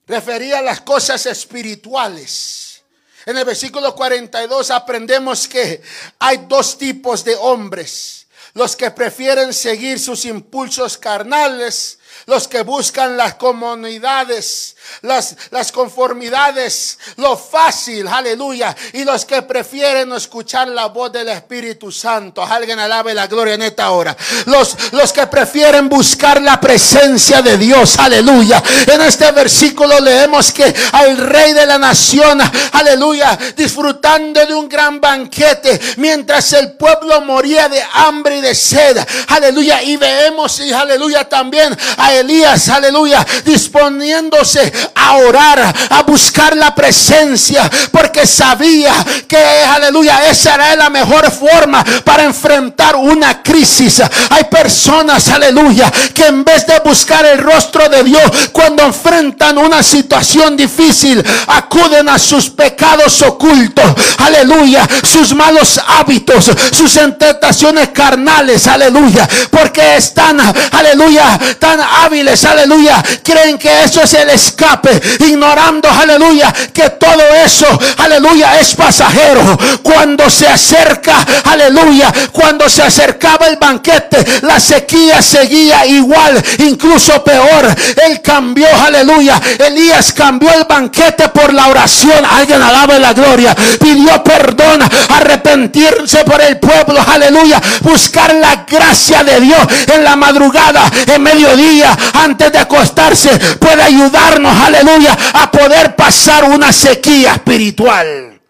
refería 0.05 0.59
a 0.59 0.61
las 0.61 0.81
cosas 0.81 1.25
espirituales. 1.25 2.83
En 3.25 3.37
el 3.37 3.45
versículo 3.45 3.95
42 3.95 4.71
aprendemos 4.71 5.47
que 5.47 5.81
hay 6.19 6.45
dos 6.49 6.77
tipos 6.77 7.23
de 7.23 7.33
hombres. 7.37 8.27
Los 8.55 8.75
que 8.75 8.91
prefieren 8.91 9.53
seguir 9.53 10.01
sus 10.01 10.25
impulsos 10.25 10.97
carnales, 10.97 11.97
los 12.25 12.47
que 12.47 12.61
buscan 12.63 13.17
las 13.17 13.35
comunidades 13.35 14.75
las, 15.01 15.35
las 15.51 15.71
conformidades, 15.71 16.97
lo 17.17 17.37
fácil, 17.37 18.07
aleluya, 18.07 18.75
y 18.93 19.03
los 19.03 19.25
que 19.25 19.41
prefieren 19.41 20.11
escuchar 20.13 20.67
la 20.67 20.87
voz 20.87 21.11
del 21.11 21.29
Espíritu 21.29 21.91
Santo. 21.91 22.43
Alguien 22.43 22.79
alabe 22.79 23.13
la 23.13 23.27
gloria 23.27 23.55
en 23.55 23.63
esta 23.63 23.91
hora. 23.91 24.15
Los, 24.45 24.75
los 24.93 25.11
que 25.13 25.27
prefieren 25.27 25.89
buscar 25.89 26.41
la 26.41 26.59
presencia 26.59 27.41
de 27.41 27.57
Dios, 27.57 27.97
aleluya. 27.99 28.61
En 28.87 29.01
este 29.01 29.31
versículo 29.31 29.99
leemos 29.99 30.51
que 30.51 30.73
al 30.93 31.17
rey 31.17 31.53
de 31.53 31.65
la 31.65 31.77
nación, 31.77 32.39
aleluya, 32.71 33.37
disfrutando 33.55 34.45
de 34.45 34.53
un 34.53 34.67
gran 34.67 34.99
banquete, 34.99 35.79
mientras 35.97 36.53
el 36.53 36.73
pueblo 36.73 37.21
moría 37.21 37.69
de 37.69 37.83
hambre 37.93 38.37
y 38.37 38.41
de 38.41 38.55
sed, 38.55 38.97
aleluya. 39.27 39.83
Y 39.83 39.97
vemos, 39.97 40.59
y 40.59 40.71
aleluya, 40.71 41.27
también 41.27 41.77
Elías, 42.13 42.69
aleluya, 42.69 43.25
disponiéndose 43.43 44.71
a 44.95 45.17
orar, 45.17 45.73
a 45.89 46.03
buscar 46.03 46.55
la 46.55 46.73
presencia, 46.73 47.69
porque 47.91 48.25
sabía 48.25 48.93
que, 49.27 49.37
aleluya, 49.37 50.29
esa 50.29 50.55
era 50.55 50.75
la 50.75 50.89
mejor 50.89 51.29
forma 51.31 51.83
para 52.03 52.23
enfrentar 52.23 52.95
una 52.95 53.41
crisis. 53.41 54.01
Hay 54.29 54.45
personas, 54.45 55.27
aleluya, 55.29 55.91
que 56.13 56.27
en 56.27 56.43
vez 56.43 56.65
de 56.65 56.79
buscar 56.79 57.25
el 57.25 57.39
rostro 57.39 57.87
de 57.89 58.03
Dios 58.03 58.49
cuando 58.51 58.83
enfrentan 58.83 59.57
una 59.57 59.83
situación 59.83 60.55
difícil, 60.57 61.23
acuden 61.47 62.09
a 62.09 62.19
sus 62.19 62.49
pecados 62.49 63.21
ocultos, 63.21 63.85
aleluya, 64.17 64.87
sus 65.03 65.33
malos 65.33 65.79
hábitos, 65.87 66.51
sus 66.71 66.93
tentaciones 67.17 67.89
carnales, 67.89 68.67
aleluya, 68.67 69.27
porque 69.49 69.97
están, 69.97 70.39
aleluya, 70.71 71.39
tan 71.59 71.79
hábiles, 72.03 72.43
aleluya, 72.45 73.03
creen 73.23 73.57
que 73.57 73.83
eso 73.83 74.01
es 74.01 74.13
el 74.13 74.29
escape 74.29 75.01
ignorando, 75.19 75.89
aleluya, 75.89 76.53
que 76.73 76.89
todo 76.91 77.23
eso, 77.45 77.67
aleluya, 77.97 78.59
es 78.59 78.75
pasajero. 78.75 79.57
Cuando 79.81 80.29
se 80.29 80.47
acerca, 80.47 81.25
aleluya, 81.45 82.11
cuando 82.31 82.69
se 82.69 82.83
acercaba 82.83 83.47
el 83.47 83.57
banquete, 83.57 84.23
la 84.41 84.59
sequía 84.59 85.21
seguía 85.21 85.85
igual, 85.85 86.43
incluso 86.59 87.23
peor. 87.23 87.75
Él 88.05 88.21
cambió, 88.21 88.67
aleluya. 88.85 89.41
Elías 89.59 90.13
cambió 90.13 90.51
el 90.53 90.65
banquete 90.65 91.29
por 91.29 91.53
la 91.53 91.67
oración. 91.67 92.25
Alguien 92.25 92.61
alaba 92.61 92.97
la 92.99 93.13
gloria. 93.13 93.55
Pidió 93.79 94.23
perdón, 94.23 94.81
arrepentirse 95.09 96.23
por 96.23 96.41
el 96.41 96.57
pueblo, 96.59 96.99
aleluya. 97.07 97.61
Buscar 97.81 98.33
la 98.35 98.65
gracia 98.67 99.23
de 99.23 99.39
Dios 99.41 99.59
en 99.93 100.03
la 100.03 100.15
madrugada, 100.15 100.89
en 101.07 101.21
mediodía, 101.21 101.84
antes 102.13 102.51
de 102.51 102.57
acostarse, 102.57 103.29
puede 103.57 103.81
ayudarnos 103.81 104.51
aleluya, 104.61 105.17
a 105.33 105.51
poder 105.51 105.95
pasar 105.95 106.45
una 106.45 106.71
sequía 106.71 107.33
espiritual. 107.35 108.41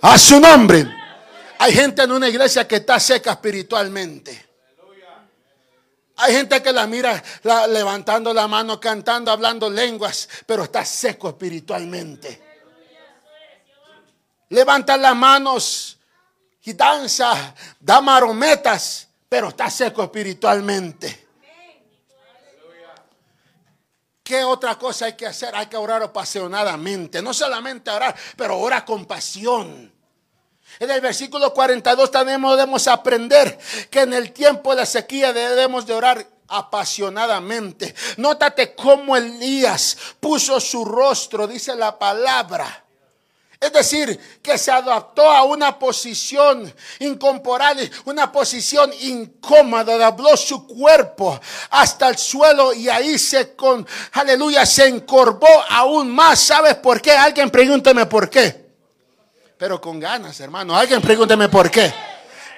A 0.00 0.18
su 0.18 0.38
nombre. 0.38 0.86
Hay 1.58 1.72
gente 1.72 2.02
en 2.02 2.12
una 2.12 2.28
iglesia 2.28 2.68
que 2.68 2.76
está 2.76 3.00
seca 3.00 3.32
espiritualmente. 3.32 4.44
Hay 6.16 6.34
gente 6.34 6.62
que 6.62 6.72
la 6.72 6.86
mira 6.86 7.22
levantando 7.68 8.32
la 8.32 8.46
mano, 8.46 8.78
cantando, 8.78 9.30
hablando 9.30 9.68
lenguas, 9.68 10.28
pero 10.46 10.64
está 10.64 10.84
seco 10.84 11.28
espiritualmente. 11.30 12.42
Levanta 14.50 14.96
las 14.96 15.16
manos 15.16 15.98
y 16.62 16.72
danza, 16.74 17.54
da 17.80 18.00
marometas, 18.00 19.08
pero 19.28 19.48
está 19.48 19.68
seco 19.70 20.04
espiritualmente. 20.04 21.23
¿Qué 24.24 24.42
otra 24.42 24.78
cosa 24.78 25.04
hay 25.04 25.12
que 25.12 25.26
hacer? 25.26 25.54
Hay 25.54 25.66
que 25.66 25.76
orar 25.76 26.02
apasionadamente. 26.02 27.20
No 27.20 27.34
solamente 27.34 27.90
orar, 27.90 28.16
pero 28.36 28.58
orar 28.58 28.86
con 28.86 29.04
pasión. 29.04 29.92
En 30.80 30.90
el 30.90 31.00
versículo 31.02 31.52
42 31.52 32.10
también 32.10 32.40
debemos 32.40 32.88
aprender 32.88 33.58
que 33.90 34.00
en 34.00 34.14
el 34.14 34.32
tiempo 34.32 34.70
de 34.70 34.76
la 34.76 34.86
sequía 34.86 35.34
debemos 35.34 35.86
de 35.86 35.92
orar 35.92 36.26
apasionadamente. 36.48 37.94
Nótate 38.16 38.74
cómo 38.74 39.14
Elías 39.14 39.96
puso 40.18 40.58
su 40.58 40.86
rostro, 40.86 41.46
dice 41.46 41.76
la 41.76 41.98
palabra 41.98 42.83
es 43.64 43.72
decir, 43.72 44.18
que 44.42 44.58
se 44.58 44.70
adaptó 44.70 45.30
a 45.30 45.44
una 45.44 45.78
posición 45.78 46.72
incomparable, 46.98 47.90
una 48.04 48.30
posición 48.30 48.92
incómoda, 49.00 49.96
dobló 49.96 50.36
su 50.36 50.66
cuerpo 50.66 51.40
hasta 51.70 52.08
el 52.08 52.18
suelo 52.18 52.72
y 52.74 52.88
ahí 52.88 53.18
se 53.18 53.54
con, 53.54 53.86
aleluya, 54.12 54.66
se 54.66 54.86
encorvó 54.86 55.48
aún 55.68 56.10
más. 56.10 56.40
¿Sabes 56.40 56.74
por 56.76 57.00
qué? 57.00 57.12
Alguien 57.12 57.50
pregúnteme 57.50 58.06
por 58.06 58.28
qué. 58.28 58.64
Pero 59.56 59.80
con 59.80 59.98
ganas, 59.98 60.38
hermano. 60.40 60.76
Alguien 60.76 61.00
pregúnteme 61.00 61.48
por 61.48 61.70
qué. 61.70 61.92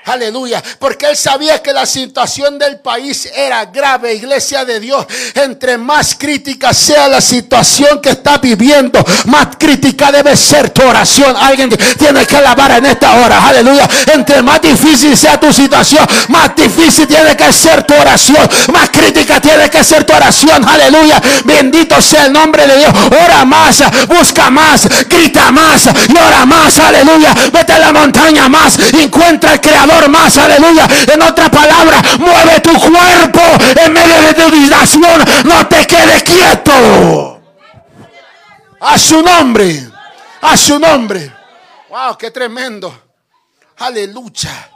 Aleluya. 0.06 0.62
Porque 0.78 1.06
él 1.06 1.16
sabía 1.16 1.60
que 1.60 1.72
la 1.72 1.84
situación 1.84 2.58
del 2.60 2.78
país 2.78 3.28
era 3.34 3.64
grave, 3.66 4.14
iglesia 4.14 4.64
de 4.64 4.78
Dios. 4.78 5.04
Entre 5.34 5.76
más 5.78 6.14
crítica 6.14 6.72
sea 6.72 7.08
la 7.08 7.20
situación 7.20 8.00
que 8.00 8.10
está 8.10 8.38
viviendo, 8.38 9.04
más 9.26 9.48
crítica 9.58 10.12
debe 10.12 10.36
ser 10.36 10.70
tu 10.70 10.82
oración. 10.82 11.34
Alguien 11.36 11.70
tiene 11.98 12.25
que 12.25 12.36
alabar 12.36 12.70
en 12.78 12.86
esta 12.86 13.16
hora. 13.16 13.48
Aleluya. 13.48 13.88
Entre 14.14 14.42
más 14.42 14.62
difícil 14.62 15.16
sea 15.16 15.40
tu 15.40 15.52
situación, 15.52 16.06
más 16.28 16.54
difícil 16.54 17.08
tiene 17.08 17.36
que 17.36 17.52
ser 17.52 17.82
tu 17.82 17.94
oración. 17.94 18.48
Más 18.72 18.90
crítica 18.90 19.40
tiene 19.40 19.68
que 19.68 19.82
ser 19.82 20.04
tu 20.04 20.12
oración. 20.12 20.64
Aleluya. 20.68 21.20
Bendito 21.44 22.00
sea 22.00 22.26
el 22.26 22.32
nombre 22.32 22.64
de 22.64 22.78
Dios. 22.78 22.94
Ora 23.25 23.44
más, 23.44 23.82
busca 24.06 24.50
más, 24.50 24.88
grita 25.08 25.50
más 25.50 25.86
y 26.08 26.16
ora 26.16 26.46
más. 26.46 26.78
Aleluya. 26.78 27.34
Vete 27.52 27.72
a 27.72 27.80
la 27.80 27.92
montaña 27.92 28.48
más. 28.48 28.78
Encuentra 28.92 29.54
el 29.54 29.60
creador 29.60 29.95
más, 30.08 30.36
aleluya. 30.38 30.86
En 31.12 31.22
otra 31.22 31.50
palabra, 31.50 32.02
mueve 32.18 32.60
tu 32.60 32.72
cuerpo 32.72 33.40
en 33.80 33.92
medio 33.92 34.22
de 34.22 34.34
tu 34.34 34.50
dilación. 34.50 35.24
No 35.44 35.66
te 35.68 35.86
quedes 35.86 36.22
quieto. 36.22 37.42
A 38.80 38.98
su 38.98 39.22
nombre. 39.22 39.88
A 40.42 40.56
su 40.56 40.78
nombre. 40.78 41.32
Wow, 41.88 42.16
qué 42.16 42.30
tremendo. 42.30 43.06
Aleluya. 43.78 44.70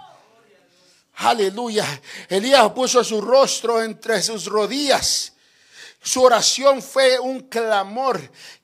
Aleluya. 1.16 1.86
Elías 2.28 2.70
puso 2.70 3.04
su 3.04 3.20
rostro 3.20 3.82
entre 3.82 4.22
sus 4.22 4.46
rodillas. 4.46 5.32
Su 6.02 6.22
oración 6.22 6.82
fue 6.82 7.18
un 7.18 7.40
clamor 7.40 8.20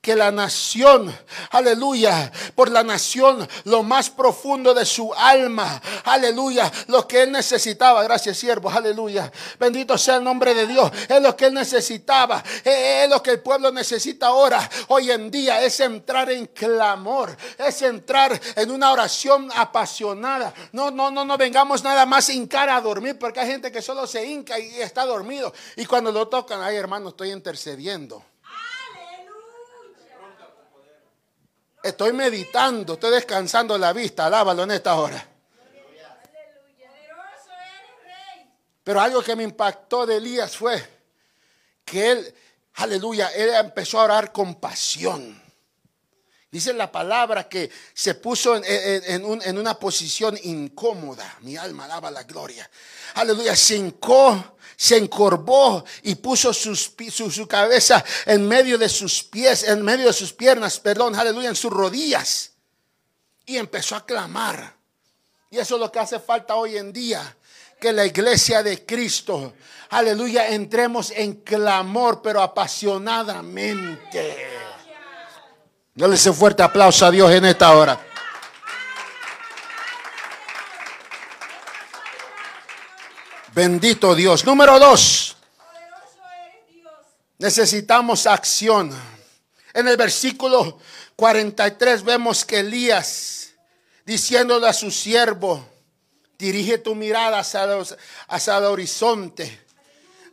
que 0.07 0.15
la 0.15 0.31
nación, 0.31 1.13
aleluya, 1.51 2.31
por 2.55 2.71
la 2.71 2.81
nación, 2.81 3.45
lo 3.65 3.83
más 3.83 4.09
profundo 4.09 4.73
de 4.73 4.85
su 4.85 5.13
alma, 5.13 5.81
aleluya, 6.05 6.71
lo 6.87 7.05
que 7.05 7.23
él 7.23 7.33
necesitaba, 7.33 8.03
gracias 8.03 8.37
siervo, 8.37 8.69
aleluya, 8.69 9.29
bendito 9.59 9.97
sea 9.97 10.15
el 10.15 10.23
nombre 10.23 10.53
de 10.53 10.65
Dios, 10.65 10.89
es 11.09 11.21
lo 11.21 11.35
que 11.35 11.47
él 11.47 11.53
necesitaba, 11.53 12.41
es 12.63 13.09
lo 13.09 13.21
que 13.21 13.31
el 13.31 13.41
pueblo 13.41 13.69
necesita 13.69 14.27
ahora, 14.27 14.69
hoy 14.87 15.11
en 15.11 15.29
día, 15.29 15.61
es 15.61 15.77
entrar 15.81 16.31
en 16.31 16.45
clamor, 16.45 17.35
es 17.57 17.81
entrar 17.81 18.39
en 18.55 18.71
una 18.71 18.93
oración 18.93 19.49
apasionada, 19.53 20.53
no, 20.71 20.89
no, 20.89 21.11
no, 21.11 21.25
no 21.25 21.37
vengamos 21.37 21.83
nada 21.83 22.05
más 22.05 22.29
hincar 22.29 22.69
a 22.69 22.79
dormir, 22.79 23.19
porque 23.19 23.41
hay 23.41 23.47
gente 23.47 23.73
que 23.73 23.81
solo 23.81 24.07
se 24.07 24.25
hinca 24.25 24.57
y 24.57 24.79
está 24.79 25.05
dormido, 25.05 25.53
y 25.75 25.85
cuando 25.85 26.13
lo 26.13 26.29
tocan, 26.29 26.61
ay 26.61 26.77
hermano, 26.77 27.09
estoy 27.09 27.31
intercediendo. 27.31 28.23
Estoy 31.87 32.11
meditando, 32.11 32.93
estoy 32.93 33.11
descansando 33.11 33.77
la 33.77 33.93
vista, 33.93 34.25
alábalo 34.25 34.63
en 34.63 34.71
esta 34.71 34.95
hora. 34.95 35.25
Pero 38.83 39.01
algo 39.01 39.21
que 39.21 39.35
me 39.37 39.43
impactó 39.43 40.05
de 40.05 40.17
Elías 40.17 40.57
fue 40.57 40.85
que 41.85 42.11
él, 42.11 42.35
aleluya, 42.75 43.29
él 43.29 43.51
empezó 43.55 44.01
a 44.01 44.03
orar 44.03 44.33
con 44.33 44.55
pasión. 44.55 45.41
Dice 46.49 46.73
la 46.73 46.89
palabra 46.89 47.49
que 47.49 47.69
se 47.93 48.15
puso 48.15 48.61
en, 48.63 49.57
una 49.57 49.77
posición 49.77 50.39
incómoda. 50.43 51.37
Mi 51.41 51.57
alma 51.57 51.85
alaba 51.85 52.09
la 52.09 52.23
gloria. 52.23 52.69
Aleluya. 53.15 53.53
Se 53.53 53.75
hincó, 53.75 54.55
se 54.77 54.95
encorvó 54.95 55.83
y 56.03 56.15
puso 56.15 56.53
su, 56.53 56.73
su, 56.73 57.47
cabeza 57.47 58.01
en 58.25 58.47
medio 58.47 58.77
de 58.77 58.87
sus 58.87 59.23
pies, 59.23 59.63
en 59.63 59.83
medio 59.83 60.07
de 60.07 60.13
sus 60.13 60.31
piernas, 60.31 60.79
perdón, 60.79 61.15
aleluya, 61.15 61.49
en 61.49 61.55
sus 61.55 61.73
rodillas. 61.73 62.51
Y 63.45 63.57
empezó 63.57 63.97
a 63.97 64.05
clamar. 64.05 64.77
Y 65.49 65.57
eso 65.57 65.75
es 65.75 65.81
lo 65.81 65.91
que 65.91 65.99
hace 65.99 66.19
falta 66.19 66.55
hoy 66.55 66.77
en 66.77 66.93
día. 66.93 67.35
Que 67.77 67.91
la 67.91 68.05
iglesia 68.05 68.63
de 68.63 68.85
Cristo, 68.85 69.53
aleluya, 69.89 70.47
entremos 70.47 71.11
en 71.11 71.41
clamor, 71.41 72.21
pero 72.21 72.41
apasionadamente. 72.41 74.56
Dale 75.97 76.13
ese 76.13 76.31
fuerte 76.31 76.61
aplauso 76.61 77.07
a 77.07 77.09
Dios 77.09 77.31
en 77.31 77.43
esta 77.43 77.75
hora. 77.75 77.99
Bendito 83.51 84.13
Dios. 84.13 84.45
Número 84.45 84.77
dos. 84.77 85.35
Necesitamos 87.39 88.27
acción. 88.27 88.95
En 89.73 89.87
el 89.87 89.97
versículo 89.97 90.77
43 91.15 92.03
vemos 92.03 92.45
que 92.45 92.59
Elías, 92.59 93.53
diciéndole 94.05 94.67
a 94.67 94.73
su 94.73 94.91
siervo, 94.91 95.67
dirige 96.37 96.77
tu 96.77 96.93
mirada 96.93 97.39
hacia, 97.39 97.65
hacia 98.27 98.57
el 98.59 98.65
horizonte. 98.65 99.65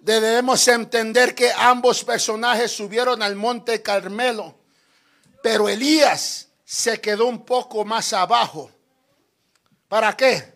Debemos 0.00 0.68
entender 0.68 1.34
que 1.34 1.50
ambos 1.56 2.04
personajes 2.04 2.70
subieron 2.70 3.22
al 3.22 3.34
monte 3.34 3.80
Carmelo 3.80 4.62
pero 5.44 5.68
Elías 5.68 6.48
se 6.64 7.02
quedó 7.02 7.26
un 7.26 7.44
poco 7.44 7.84
más 7.84 8.14
abajo. 8.14 8.70
¿Para 9.88 10.16
qué? 10.16 10.54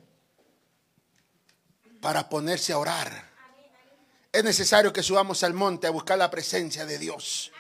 Para 2.00 2.26
ponerse 2.26 2.73
a 2.73 2.78
orar. 2.78 3.28
Es 4.33 4.42
necesario 4.42 4.90
que 4.90 5.02
subamos 5.02 5.45
al 5.45 5.52
monte 5.52 5.87
a 5.87 5.90
buscar 5.90 6.16
la 6.16 6.30
presencia 6.30 6.87
de 6.87 6.97
Dios. 6.99 7.52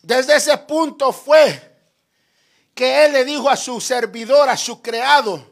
Desde 0.00 0.36
ese 0.36 0.56
punto 0.56 1.12
fue 1.12 1.76
que 2.74 3.04
él 3.04 3.12
le 3.12 3.26
dijo 3.26 3.50
a 3.50 3.56
su 3.58 3.78
servidor, 3.78 4.48
a 4.48 4.56
su 4.56 4.80
creado, 4.80 5.46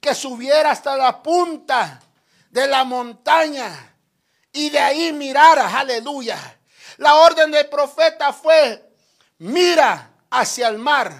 que 0.00 0.12
subiera 0.12 0.72
hasta 0.72 0.96
la 0.96 1.22
punta 1.22 2.02
de 2.50 2.66
la 2.66 2.82
montaña 2.82 3.96
y 4.52 4.70
de 4.70 4.78
ahí 4.80 5.12
mirara, 5.12 5.78
aleluya. 5.78 6.58
La 6.96 7.14
orden 7.14 7.52
del 7.52 7.68
profeta 7.68 8.32
fue, 8.32 8.93
mira 9.38 10.10
hacia 10.30 10.68
el 10.68 10.78
mar. 10.78 11.12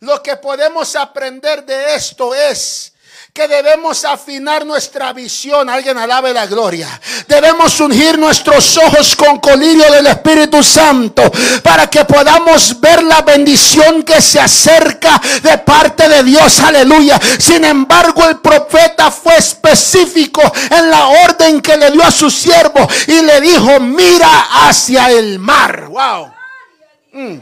Lo 0.00 0.22
que 0.22 0.36
podemos 0.36 0.94
aprender 0.94 1.64
de 1.64 1.94
esto 1.94 2.34
es 2.34 2.92
que 3.32 3.46
debemos 3.46 4.04
afinar 4.04 4.64
nuestra 4.64 5.12
visión. 5.12 5.68
Alguien 5.68 5.98
alabe 5.98 6.32
la 6.32 6.46
gloria. 6.46 6.88
Debemos 7.26 7.78
ungir 7.80 8.18
nuestros 8.18 8.76
ojos 8.78 9.14
con 9.14 9.38
colirio 9.38 9.90
del 9.92 10.06
Espíritu 10.06 10.62
Santo 10.62 11.22
para 11.62 11.88
que 11.88 12.04
podamos 12.04 12.80
ver 12.80 13.02
la 13.02 13.22
bendición 13.22 14.02
que 14.02 14.20
se 14.20 14.40
acerca 14.40 15.20
de 15.42 15.58
parte 15.58 16.08
de 16.08 16.22
Dios. 16.22 16.60
Aleluya. 16.60 17.20
Sin 17.38 17.64
embargo, 17.64 18.28
el 18.28 18.38
profeta 18.38 19.10
fue 19.10 19.36
específico 19.36 20.42
en 20.70 20.90
la 20.90 21.06
orden 21.06 21.60
que 21.60 21.76
le 21.76 21.90
dio 21.90 22.04
a 22.04 22.10
su 22.10 22.30
siervo 22.30 22.88
y 23.06 23.22
le 23.22 23.40
dijo, 23.40 23.78
mira 23.80 24.66
hacia 24.66 25.10
el 25.10 25.38
mar. 25.38 25.86
Wow. 25.88 26.37
Mm. 27.12 27.38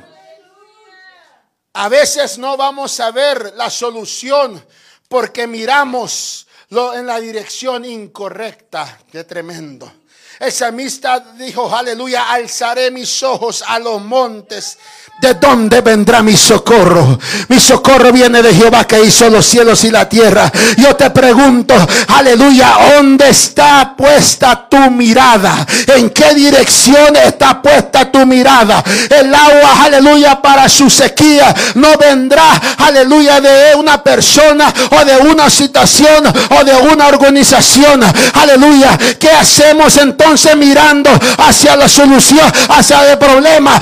A 1.75 1.89
veces 1.89 2.39
no 2.39 2.57
vamos 2.57 3.01
a 3.01 3.11
ver 3.11 3.53
la 3.55 3.69
solución 3.69 4.65
porque 5.09 5.47
miramos 5.47 6.47
en 6.71 7.07
la 7.07 7.21
dirección 7.21 7.85
incorrecta. 7.85 8.99
Qué 9.11 9.25
tremendo. 9.25 9.93
El 10.39 10.53
salmista 10.53 11.25
dijo, 11.39 11.75
aleluya, 11.75 12.31
alzaré 12.31 12.91
mis 12.91 13.23
ojos 13.23 13.65
a 13.67 13.79
los 13.79 14.03
montes 14.03 14.77
¿De 15.19 15.33
dónde 15.33 15.81
vendrá 15.81 16.23
mi 16.23 16.37
socorro? 16.37 17.19
Mi 17.49 17.59
socorro 17.59 18.13
viene 18.13 18.43
de 18.43 18.53
Jehová 18.53 18.87
que 18.87 19.03
hizo 19.03 19.31
los 19.31 19.47
cielos 19.47 19.83
y 19.85 19.91
la 19.91 20.07
tierra. 20.07 20.53
Yo 20.77 20.95
te 20.95 21.09
pregunto, 21.09 21.75
aleluya, 22.09 22.77
¿dónde 22.95 23.31
está 23.31 23.95
puesta 23.97 24.69
tu 24.69 24.91
mirada? 24.91 25.67
¿En 25.87 26.11
qué 26.11 26.35
dirección 26.35 27.17
está 27.17 27.63
puesta 27.63 28.13
tu 28.13 28.27
mirada? 28.27 28.85
El 29.09 29.35
agua, 29.35 29.85
aleluya, 29.85 30.43
para 30.43 30.69
su 30.69 30.91
sequía 30.91 31.55
no 31.77 31.97
vendrá, 31.97 32.61
aleluya, 32.77 33.41
de 33.41 33.75
una 33.75 34.03
persona 34.03 34.71
o 34.91 35.03
de 35.03 35.17
una 35.17 35.49
situación 35.49 36.27
o 36.61 36.63
de 36.63 36.75
una 36.93 37.07
organización. 37.07 38.03
Aleluya, 38.35 38.99
¿qué 39.19 39.31
hacemos 39.31 39.97
entonces 39.97 40.26
mirando 40.57 41.11
hacia 41.39 41.77
la 41.77 41.89
solución, 41.89 42.53
hacia 42.69 43.13
el 43.13 43.19
problema, 43.19 43.81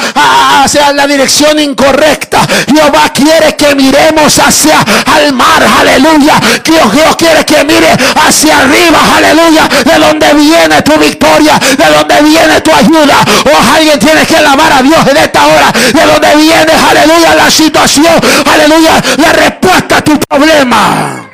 hacia 0.62 0.92
la 0.92 1.06
dirección? 1.06 1.54
incorrecta. 1.58 2.40
Jehová 2.66 3.12
quiere 3.12 3.56
que 3.56 3.74
miremos 3.74 4.38
hacia 4.38 4.84
el 5.20 5.32
mar, 5.32 5.62
aleluya. 5.80 6.40
Dios, 6.64 6.92
Dios 6.92 7.16
quiere 7.16 7.44
que 7.44 7.64
mire 7.64 7.88
hacia 8.26 8.58
arriba, 8.58 8.98
aleluya. 9.16 9.68
De 9.84 9.98
donde 9.98 10.34
viene 10.34 10.82
tu 10.82 10.96
victoria, 10.98 11.58
de 11.58 11.84
donde 11.84 12.22
viene 12.22 12.60
tu 12.60 12.72
ayuda. 12.72 13.24
Oh, 13.46 13.74
alguien 13.76 13.98
tiene 13.98 14.26
que 14.26 14.36
alabar 14.36 14.72
a 14.72 14.82
Dios 14.82 15.06
en 15.06 15.16
esta 15.16 15.46
hora. 15.46 15.72
De 15.72 16.02
donde 16.06 16.36
viene, 16.36 16.72
aleluya, 16.90 17.34
la 17.34 17.50
situación, 17.50 18.14
aleluya, 18.52 19.02
la 19.16 19.32
respuesta 19.32 19.98
a 19.98 20.04
tu 20.04 20.18
problema. 20.20 21.30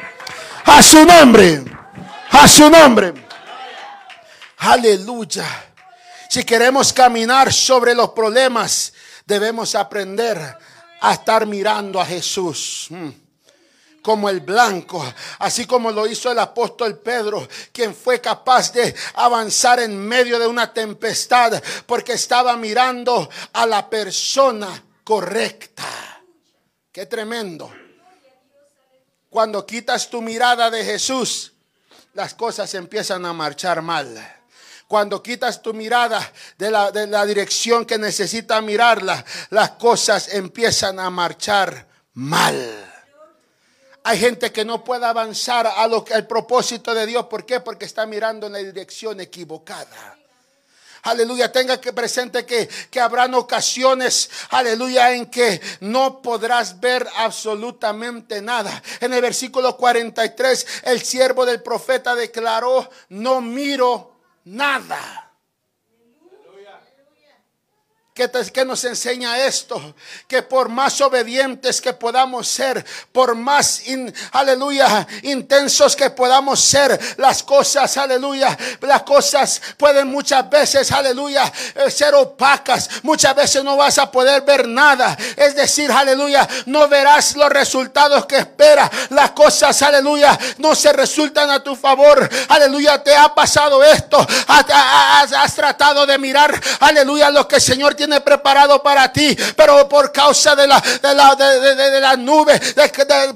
A 0.67 0.83
su 0.83 1.05
nombre, 1.05 1.63
a 2.31 2.47
su 2.47 2.71
nombre. 2.71 3.20
Aleluya. 4.71 5.49
Si 6.29 6.45
queremos 6.45 6.93
caminar 6.93 7.53
sobre 7.53 7.93
los 7.93 8.11
problemas, 8.11 8.93
debemos 9.27 9.75
aprender 9.75 10.39
a 11.01 11.13
estar 11.13 11.45
mirando 11.45 12.01
a 12.01 12.07
Jesús 12.07 12.87
mm, 12.91 13.09
como 14.01 14.29
el 14.29 14.39
blanco, 14.39 15.05
así 15.41 15.67
como 15.67 15.91
lo 15.91 16.07
hizo 16.07 16.31
el 16.31 16.39
apóstol 16.39 16.99
Pedro, 16.99 17.49
quien 17.73 17.97
fue 17.97 18.21
capaz 18.21 18.73
de 18.73 18.95
avanzar 19.15 19.81
en 19.81 19.99
medio 19.99 20.39
de 20.39 20.47
una 20.47 20.73
tempestad 20.73 21.61
porque 21.85 22.13
estaba 22.13 22.57
mirando 22.57 23.29
a 23.53 23.67
la 23.67 23.91
persona 23.91 24.85
correcta. 25.03 25.83
Qué 26.93 27.07
tremendo. 27.07 27.73
Cuando 29.29 29.67
quitas 29.67 30.09
tu 30.09 30.23
mirada 30.23 30.71
de 30.71 30.85
Jesús, 30.85 31.55
las 32.15 32.35
cosas 32.35 32.73
empiezan 32.75 33.27
a 33.27 33.33
marchar 33.33 33.83
mal. 33.83 34.37
Cuando 34.91 35.23
quitas 35.23 35.63
tu 35.63 35.73
mirada 35.73 36.33
de 36.59 36.69
la, 36.69 37.25
dirección 37.25 37.85
que 37.85 37.97
necesita 37.97 38.61
mirarla, 38.61 39.25
las 39.51 39.71
cosas 39.79 40.35
empiezan 40.35 40.99
a 40.99 41.09
marchar 41.11 41.87
mal. 42.15 42.59
Hay 44.03 44.19
gente 44.19 44.51
que 44.51 44.65
no 44.65 44.83
puede 44.83 45.07
avanzar 45.07 45.69
al 45.69 46.27
propósito 46.27 46.93
de 46.93 47.07
Dios. 47.07 47.27
¿Por 47.27 47.47
qué? 47.47 47.61
Porque 47.61 47.85
está 47.85 48.05
mirando 48.05 48.49
en 48.49 48.55
la 48.55 48.59
dirección 48.59 49.21
equivocada. 49.21 50.19
Aleluya, 51.03 51.53
tenga 51.53 51.81
que 51.81 51.93
presente 51.93 52.45
que, 52.45 52.69
que 52.91 52.99
habrán 52.99 53.33
ocasiones, 53.35 54.29
aleluya, 54.49 55.13
en 55.13 55.27
que 55.27 55.61
no 55.79 56.21
podrás 56.21 56.81
ver 56.81 57.07
absolutamente 57.19 58.43
nada. 58.43 58.83
En 58.99 59.15
el 59.15 59.23
versículo 59.23 59.77
43, 59.77 60.67
el 60.83 61.01
siervo 61.01 61.47
del 61.47 61.63
profeta 61.63 62.17
declaró, 62.17 62.91
no 63.09 63.41
miro 63.41 64.10
nada. 64.45 65.30
¿Qué, 68.13 68.65
nos 68.65 68.85
enseña 68.85 69.39
esto? 69.39 69.95
Que 70.27 70.43
por 70.43 70.69
más 70.69 71.01
obedientes 71.01 71.81
que 71.81 71.93
podamos 71.93 72.49
ser, 72.49 72.85
por 73.13 73.37
más, 73.37 73.83
aleluya, 74.33 75.07
intensos 75.23 75.95
que 75.95 76.11
podamos 76.11 76.61
ser, 76.61 76.99
las 77.19 77.43
cosas, 77.45 77.97
aleluya, 77.97 78.59
las 78.81 79.03
cosas 79.05 79.63
pueden 79.77 80.09
muchas 80.09 80.51
veces, 80.51 80.91
aleluya, 80.91 81.51
eh, 81.77 81.91
ser 81.91 82.15
opacas. 82.15 82.91
Muchas 83.05 83.35
veces 83.35 83.63
no 83.63 83.77
vas 83.77 83.97
a 83.99 84.11
poder 84.11 84.43
ver 84.43 84.67
nada. 84.67 85.17
Es 85.37 85.55
decir, 85.55 85.91
aleluya, 85.91 86.49
no 86.67 86.89
verás 86.89 87.37
los 87.37 87.49
resultados 87.49 88.27
que 88.27 88.39
espera. 88.39 88.91
Las 89.11 89.31
cosas, 89.31 89.81
aleluya, 89.83 90.37
no 90.59 90.75
se 90.75 90.93
resultan 90.93 91.49
a 91.51 91.63
tu 91.63 91.77
favor. 91.77 92.29
Aleluya, 92.49 93.03
te 93.03 93.15
ha 93.15 93.33
pasado 93.35 93.83
esto. 93.85 94.27
Has, 94.49 95.55
tratado 95.55 96.07
de 96.07 96.19
mirar, 96.19 96.61
aleluya, 96.81 97.31
lo 97.31 97.47
que 97.47 97.57
el 97.57 97.63
Señor 97.63 97.97
tiene 98.01 98.23
preparado 98.23 98.83
para 98.83 99.13
ti, 99.13 99.37
pero 99.55 99.87
por 99.87 100.11
causa 100.11 100.57
de 100.57 100.67
la, 100.67 100.81
de 100.81 101.15
la, 101.15 101.35
de, 101.35 102.01
la 102.01 102.17
nube, 102.17 102.59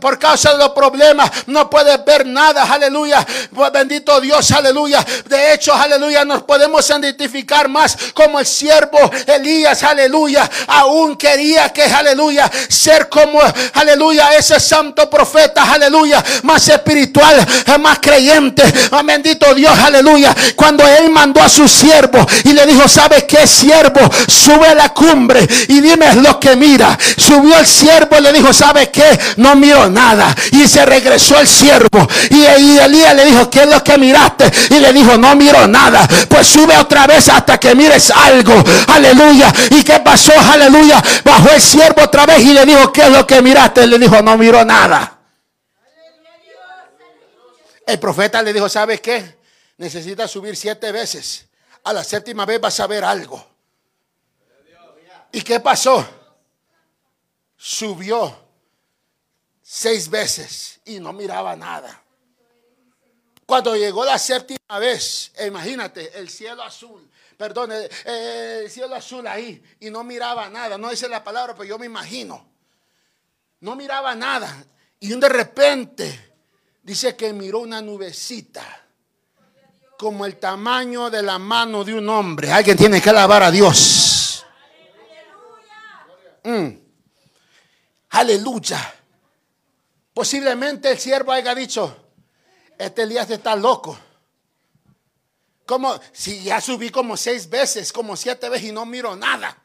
por 0.01 0.19
causa 0.19 0.53
de 0.53 0.57
los 0.59 0.71
problemas, 0.71 1.31
no 1.49 1.69
puedes 1.69 2.03
ver 2.03 2.25
nada, 2.25 2.63
aleluya. 2.63 3.27
Bendito 3.71 4.19
Dios, 4.23 4.51
aleluya. 4.53 5.05
De 5.27 5.53
hecho, 5.53 5.75
aleluya, 5.75 6.25
nos 6.25 6.45
podemos 6.45 6.89
identificar 6.89 7.69
más 7.69 7.95
como 8.15 8.41
el 8.41 8.47
siervo 8.47 8.99
Elías, 9.27 9.83
aleluya. 9.83 10.51
Aún 10.69 11.17
quería 11.17 11.71
que, 11.71 11.83
aleluya, 11.83 12.51
ser 12.67 13.11
como, 13.11 13.41
aleluya, 13.75 14.35
ese 14.35 14.59
santo 14.59 15.11
profeta, 15.11 15.75
aleluya, 15.75 16.25
más 16.45 16.67
espiritual, 16.67 17.47
más 17.81 17.99
creyente, 17.99 18.63
más 18.91 19.05
bendito 19.05 19.55
Dios, 19.55 19.79
aleluya. 19.79 20.35
Cuando 20.57 20.89
él 20.89 21.11
mandó 21.11 21.43
a 21.43 21.51
su 21.51 21.69
siervo 21.69 22.27
y 22.45 22.55
le 22.55 22.65
dijo, 22.65 22.89
¿sabe 22.89 23.27
qué 23.27 23.47
siervo? 23.47 24.01
Sube 24.55 24.69
a 24.69 24.75
la 24.75 24.95
cumbre 24.95 25.47
y 25.69 25.81
dime 25.81 26.15
lo 26.15 26.39
que 26.39 26.55
mira. 26.55 26.97
Subió 27.17 27.59
el 27.59 27.67
siervo 27.67 28.19
y 28.19 28.21
le 28.21 28.33
dijo, 28.33 28.53
¿sabe 28.53 28.89
qué? 28.91 29.19
No 29.37 29.57
miro 29.57 29.91
nada. 29.91 30.33
Y 30.53 30.69
se 30.69 30.87
regresó 30.87 31.41
el 31.41 31.49
siervo. 31.49 32.07
Y, 32.31 32.45
Elías 32.45 33.15
le 33.17 33.25
dijo, 33.25 33.51
¿qué 33.51 33.63
es 33.63 33.69
lo 33.69 33.83
que 33.83 33.99
miraste? 33.99 34.51
Y 34.71 34.79
le 34.79 34.93
dijo, 34.93 35.19
no 35.19 35.35
miro 35.35 35.67
nada. 35.67 36.07
Pues 36.29 36.47
sube 36.47 36.77
otra 36.77 37.07
vez 37.09 37.29
hasta 37.29 37.59
que 37.59 37.75
mires 37.75 38.13
algo. 38.13 38.55
Aleluya. 38.89 39.53
¿Y 39.71 39.83
qué 39.83 39.99
pasó? 40.01 40.33
Aleluya. 40.53 41.03
Bajó 41.25 41.51
el 41.51 41.61
siervo 41.61 42.03
otra 42.03 42.25
vez 42.27 42.41
y 42.41 42.53
le 42.53 42.65
dijo, 42.65 42.93
¿qué 42.93 43.03
es 43.03 43.11
lo 43.11 43.27
que 43.27 43.43
miraste? 43.43 43.85
Y 43.85 43.87
le 43.89 43.99
dijo, 43.99 44.23
no 44.23 44.37
miro 44.39 44.65
nada. 44.65 45.19
El 47.87 47.99
profeta 47.99 48.41
le 48.41 48.53
dijo, 48.53 48.69
¿sabes 48.69 49.01
qué? 49.01 49.37
Necesitas 49.79 50.31
subir 50.31 50.55
siete 50.55 50.93
veces. 50.93 51.47
A 51.83 51.93
la 51.93 52.05
séptima 52.05 52.47
vez 52.47 52.61
vas 52.61 52.79
a 52.79 52.87
ver 52.87 53.03
algo. 53.03 53.54
¿Y 55.35 55.43
qué 55.43 55.59
pasó? 55.59 56.07
Subió 57.57 58.39
seis 59.61 60.09
veces 60.09 60.81
y 60.85 61.01
no 61.01 61.13
miraba 61.13 61.57
nada. 61.57 62.01
Cuando 63.45 63.75
llegó 63.75 64.05
la 64.05 64.17
séptima 64.17 64.79
vez, 64.79 65.33
imagínate, 65.45 66.17
el 66.21 66.31
cielo 66.31 66.63
azul, 66.63 67.11
perdón, 67.37 67.73
el, 67.73 68.71
cielo 68.71 68.95
azul 68.95 69.27
ahí, 69.27 69.61
y 69.81 69.91
no 69.91 70.05
miraba 70.05 70.49
nada, 70.49 70.79
no 70.79 70.91
dice 70.91 71.09
la 71.09 71.25
palabra, 71.25 71.53
pero 71.55 71.65
yo 71.65 71.79
me 71.81 71.87
imagino. 71.87 72.47
No 73.59 73.75
miraba 73.75 74.15
nada. 74.15 74.65
Y 75.01 75.09
de 75.17 75.29
repente 75.29 76.35
dice 76.81 77.17
que 77.17 77.33
miró 77.33 77.59
una 77.59 77.83
nubecita 77.83 78.87
como 79.99 80.27
el 80.27 80.37
tamaño 80.37 81.11
de 81.11 81.23
la 81.23 81.41
mano 81.41 81.83
de 81.83 81.95
un 81.95 82.09
hombre. 82.09 82.53
Alguien 82.53 82.77
tiene 82.77 83.03
que 83.03 83.11
alabar 83.11 83.43
a 83.43 83.51
Dios. 83.51 84.14
Mm. 86.45 86.79
Aleluya. 88.11 88.95
Posiblemente 90.13 90.93
el 90.93 90.99
siervo 90.99 91.33
haya 91.33 91.55
dicho, 91.55 92.13
este 92.79 93.03
Elías 93.03 93.29
está 93.31 93.57
loco. 93.57 93.99
Como 95.67 95.99
si 96.13 96.45
ya 96.45 96.61
subí 96.61 96.91
como 96.91 97.17
seis 97.17 97.49
veces, 97.49 97.93
como 97.93 98.17
siete 98.17 98.49
veces 98.49 98.69
y 98.69 98.73
no 98.73 98.87
miro 98.87 99.17
nada. 99.17 99.64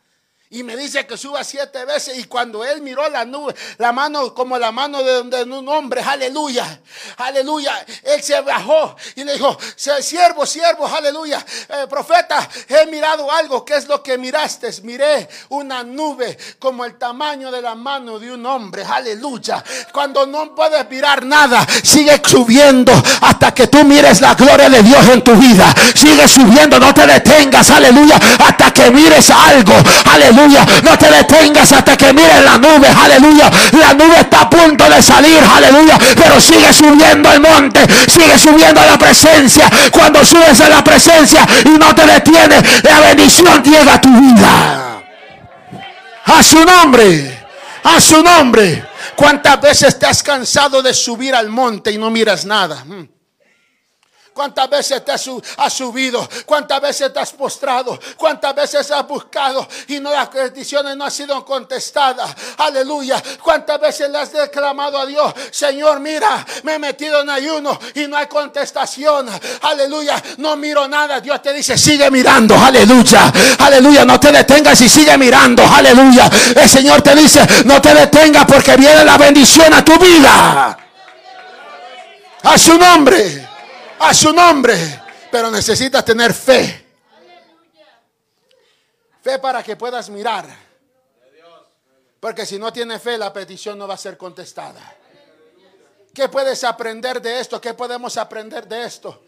Y 0.51 0.63
me 0.63 0.75
dice 0.75 1.05
que 1.05 1.15
suba 1.15 1.43
siete 1.43 1.85
veces. 1.85 2.17
Y 2.17 2.23
cuando 2.23 2.65
él 2.65 2.81
miró 2.81 3.07
la 3.07 3.23
nube, 3.23 3.53
la 3.77 3.91
mano 3.91 4.33
como 4.33 4.57
la 4.57 4.71
mano 4.71 5.03
de, 5.03 5.43
un 5.43 5.69
hombre, 5.69 6.01
aleluya, 6.01 6.81
aleluya. 7.17 7.85
Él 8.01 8.23
se 8.23 8.41
bajó 8.41 8.95
y 9.15 9.23
le 9.25 9.33
dijo: 9.33 9.55
Siervo, 9.75 10.47
siervo, 10.47 10.87
aleluya. 10.87 11.45
Eh, 11.69 11.85
profeta, 11.87 12.49
he 12.67 12.87
mirado 12.87 13.31
algo. 13.31 13.63
¿Qué 13.63 13.75
es 13.75 13.87
lo 13.87 14.01
que 14.01 14.17
miraste? 14.17 14.71
Miré 14.81 15.29
una 15.49 15.83
nube 15.83 16.35
como 16.57 16.83
el 16.83 16.97
tamaño 16.97 17.51
de 17.51 17.61
la 17.61 17.75
mano 17.75 18.17
de 18.17 18.31
un 18.31 18.43
hombre, 18.47 18.83
aleluya. 18.83 19.63
Cuando 19.93 20.25
no 20.25 20.55
puedes 20.55 20.89
mirar 20.89 21.27
nada, 21.27 21.63
sigue 21.83 22.19
subiendo 22.25 22.91
hasta 23.21 23.53
que 23.53 23.67
tú 23.67 23.83
mires 23.83 24.19
la 24.19 24.33
gloria 24.33 24.67
de 24.67 24.81
Dios 24.81 25.07
en 25.09 25.23
tu 25.23 25.35
vida. 25.35 25.71
Sigue 25.93 26.27
subiendo, 26.27 26.79
no 26.79 26.91
te 26.91 27.05
detengas, 27.05 27.69
aleluya, 27.69 28.15
hasta 28.39 28.73
que 28.73 28.89
mires 28.89 29.29
algo, 29.29 29.73
aleluya 30.11 30.38
No 30.47 30.97
te 30.97 31.11
detengas 31.11 31.71
hasta 31.71 31.97
que 31.97 32.13
mires 32.13 32.43
la 32.43 32.57
nube, 32.57 32.87
aleluya. 32.87 33.51
La 33.73 33.93
nube 33.93 34.19
está 34.21 34.41
a 34.41 34.49
punto 34.49 34.89
de 34.89 35.01
salir, 35.01 35.39
aleluya. 35.43 35.97
Pero 36.15 36.39
sigue 36.39 36.71
subiendo 36.73 37.31
el 37.31 37.41
monte, 37.41 37.81
sigue 38.07 38.37
subiendo 38.37 38.81
la 38.85 38.97
presencia. 38.97 39.69
Cuando 39.91 40.23
subes 40.23 40.61
a 40.61 40.69
la 40.69 40.83
presencia 40.83 41.45
y 41.65 41.69
no 41.69 41.93
te 41.93 42.05
detienes, 42.05 42.83
la 42.83 42.99
bendición 43.01 43.63
llega 43.63 43.95
a 43.95 44.01
tu 44.01 44.09
vida. 44.09 45.01
A 46.25 46.43
su 46.43 46.63
nombre, 46.63 47.45
a 47.83 47.99
su 47.99 48.23
nombre. 48.23 48.85
¿Cuántas 49.15 49.59
veces 49.59 49.99
te 49.99 50.05
has 50.05 50.23
cansado 50.23 50.81
de 50.81 50.93
subir 50.93 51.35
al 51.35 51.49
monte 51.49 51.91
y 51.91 51.97
no 51.97 52.09
miras 52.09 52.45
nada? 52.45 52.85
¿Cuántas 54.39 54.69
veces 54.69 55.03
te 55.03 55.11
has, 55.11 55.73
subido? 55.73 56.29
¿Cuántas 56.45 56.79
veces 56.79 57.11
te 57.11 57.19
has 57.19 57.33
postrado? 57.33 57.99
¿Cuántas 58.15 58.55
veces 58.55 58.89
has 58.89 59.05
buscado 59.05 59.67
y 59.89 59.99
no 59.99 60.13
las 60.13 60.29
peticiones 60.29 60.95
no 60.95 61.03
han 61.03 61.11
sido 61.11 61.43
contestadas? 61.43 62.33
Aleluya. 62.55 63.21
¿Cuántas 63.43 63.81
veces 63.81 64.09
le 64.09 64.17
has 64.17 64.31
declamado 64.31 64.97
a 64.97 65.05
Dios? 65.05 65.33
Señor, 65.51 65.99
mira, 65.99 66.45
me 66.63 66.75
he 66.75 66.79
metido 66.79 67.19
en 67.19 67.29
ayuno 67.29 67.77
y 67.95 68.07
no 68.07 68.15
hay 68.15 68.27
contestación. 68.27 69.29
Aleluya. 69.63 70.23
No 70.37 70.55
miro 70.55 70.87
nada. 70.87 71.19
Dios 71.19 71.41
te 71.41 71.51
dice, 71.51 71.77
sigue 71.77 72.09
mirando. 72.09 72.55
Aleluya. 72.55 73.33
Aleluya. 73.59 74.05
No 74.05 74.21
te 74.21 74.31
detengas 74.31 74.79
y 74.79 74.87
sigue 74.87 75.17
mirando. 75.17 75.67
Aleluya. 75.67 76.31
El 76.55 76.69
Señor 76.69 77.01
te 77.01 77.13
dice, 77.13 77.45
no 77.65 77.81
te 77.81 77.93
detengas 77.93 78.45
porque 78.45 78.77
viene 78.77 79.03
la 79.03 79.17
bendición 79.17 79.73
a 79.73 79.83
tu 79.83 79.99
vida. 79.99 80.77
A 82.41 82.57
su 82.57 82.77
nombre 82.77 83.48
a 83.99 84.13
su 84.13 84.33
nombre. 84.33 85.03
Pero 85.31 85.51
necesitas 85.51 86.03
tener 86.03 86.33
fe. 86.33 86.85
Fe 89.21 89.39
para 89.39 89.61
que 89.61 89.75
puedas 89.75 90.09
mirar. 90.09 90.47
Porque 92.19 92.45
si 92.45 92.57
no 92.57 92.73
tienes 92.73 93.01
fe, 93.01 93.17
la 93.17 93.31
petición 93.31 93.77
no 93.77 93.87
va 93.87 93.93
a 93.93 93.97
ser 93.97 94.17
contestada. 94.17 94.95
¿Qué 96.13 96.27
puedes 96.27 96.63
aprender 96.63 97.21
de 97.21 97.39
esto? 97.39 97.61
¿Qué 97.61 97.73
podemos 97.73 98.17
aprender 98.17 98.67
de 98.67 98.83
esto? 98.83 99.23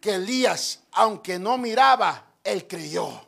Que 0.00 0.14
Elías, 0.14 0.80
aunque 0.92 1.38
no 1.38 1.58
miraba, 1.58 2.24
él 2.42 2.66
creyó. 2.66 3.26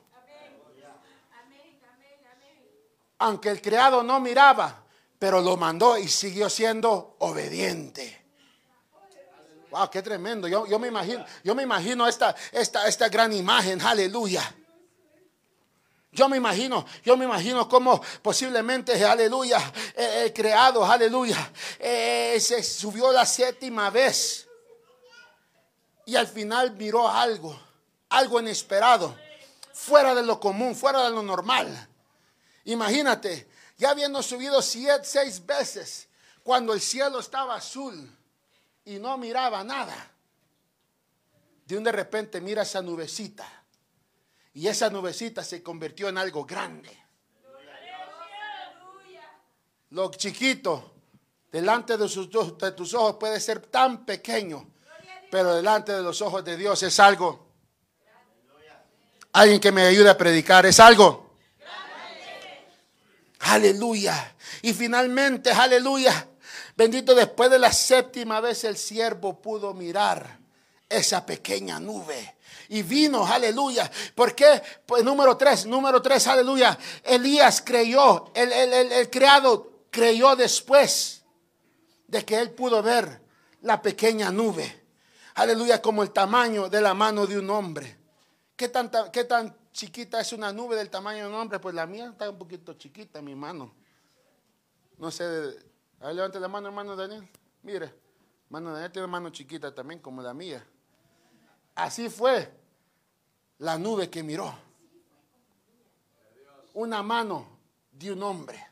Aunque 3.18 3.50
el 3.50 3.62
criado 3.62 4.02
no 4.02 4.18
miraba, 4.18 4.82
pero 5.18 5.40
lo 5.40 5.56
mandó 5.56 5.96
y 5.96 6.08
siguió 6.08 6.50
siendo 6.50 7.16
obediente. 7.20 8.23
Wow, 9.74 9.90
qué 9.90 10.02
tremendo. 10.02 10.46
Yo, 10.46 10.68
yo, 10.68 10.78
me 10.78 10.86
imagino, 10.86 11.26
yo 11.42 11.52
me 11.52 11.64
imagino 11.64 12.06
esta, 12.06 12.32
esta, 12.52 12.86
esta 12.86 13.08
gran 13.08 13.32
imagen. 13.32 13.82
Aleluya. 13.82 14.54
Yo 16.12 16.28
me 16.28 16.36
imagino, 16.36 16.86
yo 17.02 17.16
me 17.16 17.24
imagino 17.24 17.68
cómo 17.68 18.00
posiblemente, 18.22 19.04
aleluya, 19.04 19.58
el 19.96 20.32
creado, 20.32 20.84
aleluya, 20.84 21.50
eh, 21.80 22.38
se 22.40 22.62
subió 22.62 23.10
la 23.10 23.26
séptima 23.26 23.90
vez 23.90 24.46
y 26.06 26.14
al 26.14 26.28
final 26.28 26.70
miró 26.76 27.08
algo, 27.08 27.60
algo 28.10 28.38
inesperado, 28.38 29.18
fuera 29.72 30.14
de 30.14 30.22
lo 30.22 30.38
común, 30.38 30.76
fuera 30.76 31.02
de 31.02 31.10
lo 31.10 31.24
normal. 31.24 31.88
Imagínate, 32.66 33.48
ya 33.76 33.90
habiendo 33.90 34.22
subido 34.22 34.62
siete, 34.62 35.04
seis 35.04 35.44
veces, 35.44 36.06
cuando 36.44 36.74
el 36.74 36.80
cielo 36.80 37.18
estaba 37.18 37.56
azul, 37.56 38.08
y 38.84 38.98
no 38.98 39.16
miraba 39.16 39.64
nada. 39.64 40.10
De 41.66 41.76
un 41.76 41.84
de 41.84 41.92
repente 41.92 42.40
mira 42.40 42.62
esa 42.62 42.82
nubecita 42.82 43.46
y 44.52 44.68
esa 44.68 44.90
nubecita 44.90 45.42
se 45.42 45.62
convirtió 45.62 46.08
en 46.08 46.18
algo 46.18 46.44
grande. 46.44 46.90
Lo 49.90 50.10
chiquito 50.10 50.92
delante 51.50 51.96
de, 51.96 52.08
sus, 52.08 52.28
de 52.58 52.72
tus 52.72 52.94
ojos 52.94 53.16
puede 53.18 53.40
ser 53.40 53.60
tan 53.60 54.04
pequeño, 54.04 54.70
pero 55.30 55.54
delante 55.54 55.92
de 55.92 56.02
los 56.02 56.20
ojos 56.20 56.44
de 56.44 56.56
Dios 56.56 56.82
es 56.82 56.98
algo. 57.00 57.44
Alguien 59.32 59.60
que 59.60 59.72
me 59.72 59.82
ayude 59.82 60.10
a 60.10 60.18
predicar 60.18 60.66
es 60.66 60.78
algo. 60.78 61.36
Aleluya. 63.40 64.34
Y 64.62 64.72
finalmente, 64.72 65.50
aleluya 65.50 66.28
Bendito 66.76 67.14
después 67.14 67.50
de 67.50 67.58
la 67.58 67.72
séptima 67.72 68.40
vez 68.40 68.64
el 68.64 68.76
siervo 68.76 69.40
pudo 69.40 69.74
mirar 69.74 70.38
esa 70.88 71.24
pequeña 71.24 71.78
nube. 71.78 72.36
Y 72.68 72.82
vino, 72.82 73.26
aleluya. 73.26 73.90
¿Por 74.14 74.34
qué? 74.34 74.62
Pues 74.86 75.04
número 75.04 75.36
tres, 75.36 75.66
número 75.66 76.00
tres, 76.00 76.26
aleluya. 76.26 76.78
Elías 77.04 77.62
creyó, 77.64 78.32
el, 78.34 78.52
el, 78.52 78.92
el, 78.92 79.10
creado 79.10 79.84
creyó 79.90 80.34
después 80.34 81.22
de 82.08 82.24
que 82.24 82.38
él 82.38 82.50
pudo 82.50 82.82
ver 82.82 83.20
la 83.62 83.80
pequeña 83.80 84.30
nube. 84.30 84.82
Aleluya, 85.34 85.82
como 85.82 86.02
el 86.02 86.10
tamaño 86.10 86.68
de 86.68 86.80
la 86.80 86.94
mano 86.94 87.26
de 87.26 87.38
un 87.38 87.50
hombre. 87.50 87.98
¿Qué, 88.56 88.68
tanta, 88.68 89.10
qué 89.10 89.24
tan 89.24 89.54
chiquita 89.72 90.20
es 90.20 90.32
una 90.32 90.52
nube 90.52 90.76
del 90.76 90.88
tamaño 90.88 91.24
de 91.24 91.28
un 91.28 91.34
hombre, 91.34 91.58
pues 91.58 91.74
la 91.74 91.86
mía 91.86 92.06
está 92.06 92.30
un 92.30 92.38
poquito 92.38 92.74
chiquita, 92.74 93.20
mi 93.20 93.34
mano. 93.34 93.74
No 94.98 95.10
sé, 95.10 95.24
a 96.04 96.08
ver, 96.08 96.16
levante 96.16 96.38
la 96.38 96.48
mano, 96.48 96.68
hermano 96.68 96.94
Daniel. 96.94 97.26
Mire, 97.62 97.94
hermano 98.44 98.72
Daniel 98.72 98.92
tiene 98.92 99.08
mano 99.08 99.30
chiquita 99.30 99.74
también, 99.74 100.00
como 100.00 100.20
la 100.20 100.34
mía. 100.34 100.62
Así 101.76 102.10
fue 102.10 102.52
la 103.56 103.78
nube 103.78 104.10
que 104.10 104.22
miró. 104.22 104.54
Una 106.74 107.02
mano 107.02 107.58
de 107.90 108.12
un 108.12 108.22
hombre. 108.22 108.66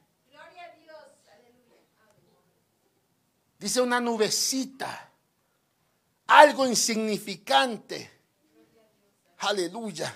Dice 3.58 3.80
una 3.80 3.98
nubecita. 3.98 5.10
Algo 6.26 6.66
insignificante. 6.66 8.10
Aleluya. 9.38 10.14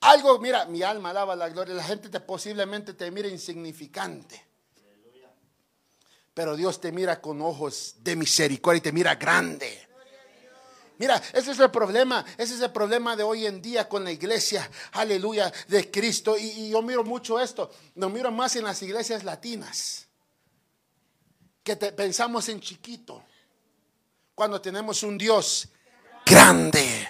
Algo, 0.00 0.38
mira, 0.40 0.66
mi 0.66 0.82
alma 0.82 1.08
alaba 1.08 1.34
la 1.34 1.48
gloria. 1.48 1.74
La 1.74 1.84
gente 1.84 2.10
te, 2.10 2.20
posiblemente 2.20 2.92
te 2.92 3.10
mira 3.10 3.28
insignificante. 3.28 4.49
Pero 6.40 6.56
Dios 6.56 6.80
te 6.80 6.90
mira 6.90 7.20
con 7.20 7.42
ojos 7.42 7.96
de 7.98 8.16
misericordia 8.16 8.78
y 8.78 8.80
te 8.80 8.92
mira 8.92 9.14
grande. 9.16 9.86
Mira, 10.96 11.22
ese 11.34 11.50
es 11.50 11.58
el 11.58 11.70
problema, 11.70 12.24
ese 12.38 12.54
es 12.54 12.62
el 12.62 12.72
problema 12.72 13.14
de 13.14 13.22
hoy 13.22 13.44
en 13.44 13.60
día 13.60 13.86
con 13.86 14.04
la 14.04 14.10
iglesia, 14.10 14.70
aleluya, 14.92 15.52
de 15.68 15.90
Cristo. 15.90 16.38
Y, 16.38 16.70
yo 16.70 16.80
miro 16.80 17.04
mucho 17.04 17.38
esto, 17.38 17.70
lo 17.96 18.08
miro 18.08 18.30
más 18.32 18.56
en 18.56 18.64
las 18.64 18.80
iglesias 18.80 19.22
latinas, 19.22 20.08
que 21.62 21.76
pensamos 21.76 22.48
en 22.48 22.58
chiquito, 22.58 23.22
cuando 24.34 24.62
tenemos 24.62 25.02
un 25.02 25.18
Dios 25.18 25.68
grande. 26.24 27.06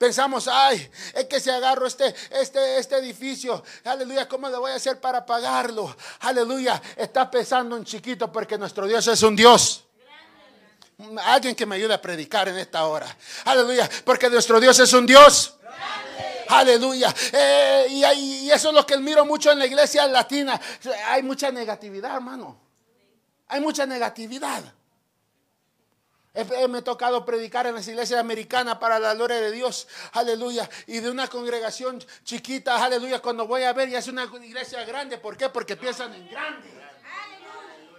Pensamos, 0.00 0.48
ay, 0.48 0.90
es 1.12 1.26
que 1.26 1.38
si 1.38 1.50
agarro 1.50 1.86
este, 1.86 2.14
este, 2.30 2.78
este 2.78 2.96
edificio, 2.96 3.62
aleluya, 3.84 4.26
¿cómo 4.26 4.48
le 4.48 4.56
voy 4.56 4.70
a 4.70 4.76
hacer 4.76 4.98
para 4.98 5.26
pagarlo? 5.26 5.94
Aleluya, 6.20 6.80
está 6.96 7.30
pensando 7.30 7.76
en 7.76 7.84
chiquito 7.84 8.32
porque 8.32 8.56
nuestro 8.56 8.86
Dios 8.86 9.06
es 9.08 9.22
un 9.22 9.36
Dios 9.36 9.84
Alguien 11.24 11.54
que 11.54 11.66
me 11.66 11.76
ayude 11.76 11.92
a 11.92 12.00
predicar 12.00 12.48
en 12.48 12.56
esta 12.56 12.86
hora. 12.86 13.14
Aleluya. 13.44 13.88
Porque 14.04 14.30
nuestro 14.30 14.58
Dios 14.58 14.78
es 14.78 14.92
un 14.94 15.04
Dios. 15.06 15.54
Aleluya. 16.48 17.14
Eh, 17.32 17.86
y, 17.90 18.50
eso 18.50 18.68
es 18.68 18.74
lo 18.74 18.86
que 18.86 18.96
miro 18.96 19.26
mucho 19.26 19.52
en 19.52 19.58
la 19.58 19.66
iglesia 19.66 20.06
latina. 20.06 20.58
Hay 21.08 21.22
mucha 21.22 21.50
negatividad, 21.50 22.16
hermano. 22.16 22.58
Hay 23.48 23.60
mucha 23.60 23.84
negatividad. 23.84 24.62
Me 26.32 26.78
he 26.78 26.82
tocado 26.82 27.24
predicar 27.24 27.66
en 27.66 27.74
las 27.74 27.88
iglesias 27.88 28.20
americanas 28.20 28.78
para 28.78 29.00
la 29.00 29.14
gloria 29.14 29.40
de 29.40 29.50
Dios, 29.50 29.88
aleluya, 30.12 30.68
y 30.86 31.00
de 31.00 31.10
una 31.10 31.26
congregación 31.26 32.02
chiquita, 32.22 32.82
aleluya, 32.84 33.20
cuando 33.20 33.48
voy 33.48 33.64
a 33.64 33.72
ver 33.72 33.88
ya 33.88 33.98
es 33.98 34.06
una 34.06 34.24
iglesia 34.40 34.84
grande, 34.84 35.18
¿por 35.18 35.36
qué? 35.36 35.48
Porque 35.48 35.76
piensan 35.76 36.14
en 36.14 36.28
grande. 36.28 36.89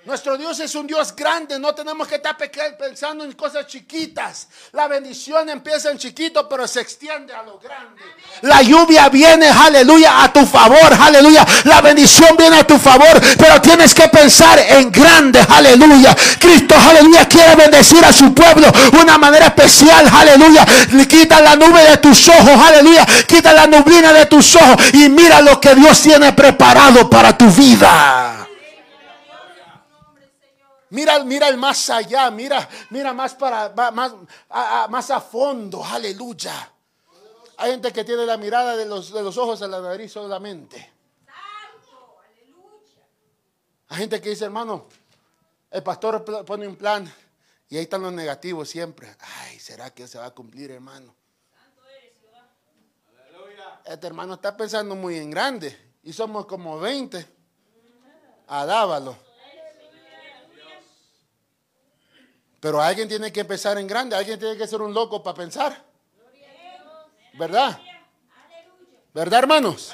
Nuestro 0.03 0.35
Dios 0.35 0.59
es 0.59 0.73
un 0.73 0.87
Dios 0.87 1.15
grande, 1.15 1.59
no 1.59 1.75
tenemos 1.75 2.07
que 2.07 2.15
estar 2.15 2.35
pensando 2.35 3.23
en 3.23 3.33
cosas 3.33 3.67
chiquitas. 3.67 4.47
La 4.71 4.87
bendición 4.87 5.47
empieza 5.47 5.91
en 5.91 5.99
chiquito, 5.99 6.49
pero 6.49 6.67
se 6.67 6.81
extiende 6.81 7.35
a 7.35 7.43
lo 7.43 7.59
grande. 7.59 8.01
La 8.41 8.63
lluvia 8.63 9.09
viene, 9.09 9.47
aleluya, 9.47 10.23
a 10.23 10.33
tu 10.33 10.43
favor, 10.43 10.91
aleluya. 10.99 11.45
La 11.65 11.81
bendición 11.81 12.35
viene 12.35 12.57
a 12.57 12.63
tu 12.65 12.79
favor, 12.79 13.21
pero 13.37 13.61
tienes 13.61 13.93
que 13.93 14.07
pensar 14.07 14.57
en 14.57 14.91
grande, 14.91 15.45
aleluya. 15.47 16.15
Cristo, 16.39 16.73
aleluya, 16.75 17.27
quiere 17.27 17.55
bendecir 17.55 18.03
a 18.03 18.11
su 18.11 18.33
pueblo 18.33 18.71
de 18.71 18.97
una 18.97 19.19
manera 19.19 19.47
especial, 19.47 20.09
aleluya. 20.11 20.65
Quita 21.07 21.41
la 21.41 21.55
nube 21.55 21.83
de 21.83 21.97
tus 21.97 22.27
ojos, 22.27 22.59
aleluya. 22.59 23.05
Quita 23.27 23.53
la 23.53 23.67
nublina 23.67 24.11
de 24.13 24.25
tus 24.25 24.55
ojos 24.55 24.77
y 24.93 25.09
mira 25.09 25.41
lo 25.41 25.61
que 25.61 25.75
Dios 25.75 26.01
tiene 26.01 26.33
preparado 26.33 27.07
para 27.07 27.37
tu 27.37 27.45
vida. 27.51 28.40
Mira, 30.91 31.23
mira 31.23 31.47
el 31.47 31.57
más 31.57 31.89
allá, 31.89 32.29
mira, 32.31 32.67
mira 32.89 33.13
más 33.13 33.33
para 33.35 33.69
más, 33.91 34.13
a, 34.49 34.87
más 34.89 35.09
a 35.09 35.21
fondo, 35.21 35.83
aleluya. 35.83 36.69
Hay 37.55 37.71
gente 37.71 37.93
que 37.93 38.03
tiene 38.03 38.25
la 38.25 38.35
mirada 38.35 38.75
de 38.75 38.85
los, 38.85 39.13
de 39.13 39.23
los 39.23 39.37
ojos 39.37 39.61
a 39.61 39.69
la 39.69 39.79
nariz 39.79 40.11
solamente. 40.11 40.91
Hay 43.87 43.97
gente 43.99 44.21
que 44.21 44.29
dice, 44.29 44.43
hermano, 44.43 44.87
el 45.69 45.81
pastor 45.81 46.25
pone 46.45 46.67
un 46.67 46.75
plan 46.75 47.11
y 47.69 47.77
ahí 47.77 47.83
están 47.83 48.01
los 48.01 48.11
negativos 48.11 48.67
siempre. 48.67 49.15
Ay, 49.19 49.59
¿será 49.59 49.91
que 49.91 50.09
se 50.09 50.17
va 50.17 50.25
a 50.25 50.31
cumplir, 50.31 50.71
hermano? 50.71 51.15
Este 53.85 54.07
hermano 54.07 54.33
está 54.33 54.57
pensando 54.57 54.93
muy 54.95 55.17
en 55.17 55.31
grande 55.31 55.93
y 56.03 56.11
somos 56.11 56.45
como 56.45 56.79
20. 56.79 57.25
Adábalo. 58.47 59.30
Pero 62.61 62.79
alguien 62.79 63.09
tiene 63.09 63.33
que 63.33 63.39
empezar 63.39 63.77
en 63.79 63.87
grande, 63.87 64.15
alguien 64.15 64.39
tiene 64.39 64.55
que 64.55 64.67
ser 64.67 64.81
un 64.81 64.93
loco 64.93 65.21
para 65.23 65.35
pensar. 65.35 65.83
¿Verdad? 67.33 67.79
¿Verdad, 69.13 69.39
hermanos? 69.39 69.91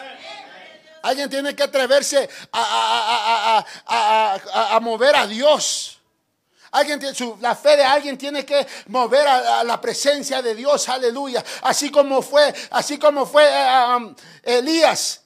Alguien 1.02 1.30
tiene 1.30 1.56
que 1.56 1.64
atreverse 1.64 2.30
a, 2.52 3.64
mover 4.82 5.16
a 5.16 5.26
Dios. 5.26 5.98
Alguien 6.72 7.00
tiene, 7.00 7.16
la 7.40 7.56
fe 7.56 7.78
de 7.78 7.86
alguien 7.86 8.18
tiene 8.18 8.46
que 8.46 8.68
mover 8.88 9.26
a, 9.26 9.64
la 9.64 9.80
presencia 9.80 10.42
de 10.42 10.54
Dios, 10.54 10.90
aleluya. 10.90 11.42
Así 11.62 11.90
como 11.90 12.22
fue, 12.22 12.54
así 12.72 13.00
como 13.00 13.26
fue 13.26 13.50
eh, 13.50 14.16
Elías. 14.44 15.22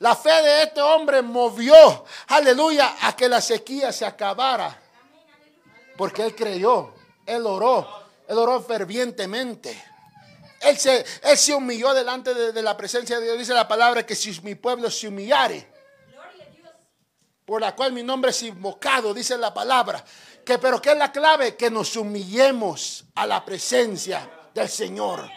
La 0.00 0.14
fe 0.14 0.42
de 0.42 0.64
este 0.64 0.82
hombre 0.82 1.22
movió, 1.22 2.04
aleluya, 2.26 2.94
a 3.00 3.16
que 3.16 3.26
la 3.26 3.40
sequía 3.40 3.90
se 3.90 4.04
acabara. 4.04 4.83
Porque 5.96 6.22
él 6.22 6.34
creyó, 6.34 6.94
él 7.26 7.46
oró, 7.46 7.88
él 8.28 8.38
oró 8.38 8.62
fervientemente. 8.62 9.82
Él 10.60 10.78
se, 10.78 11.04
él 11.22 11.36
se 11.36 11.54
humilló 11.54 11.92
delante 11.92 12.32
de, 12.34 12.62
la 12.62 12.76
presencia 12.76 13.18
de 13.18 13.26
Dios. 13.26 13.38
Dice 13.38 13.54
la 13.54 13.68
palabra 13.68 14.06
que 14.06 14.14
si 14.14 14.40
mi 14.40 14.54
pueblo 14.54 14.90
se 14.90 15.08
humillare, 15.08 15.68
por 17.44 17.60
la 17.60 17.76
cual 17.76 17.92
mi 17.92 18.02
nombre 18.02 18.30
es 18.30 18.42
invocado, 18.42 19.12
dice 19.12 19.36
la 19.36 19.52
palabra. 19.52 20.02
Que, 20.44 20.58
pero 20.58 20.80
¿qué 20.80 20.92
es 20.92 20.98
la 20.98 21.12
clave? 21.12 21.56
Que 21.56 21.70
nos 21.70 21.96
humillemos 21.96 23.04
a 23.14 23.26
la 23.26 23.44
presencia 23.44 24.30
del 24.54 24.68
Señor. 24.68 25.30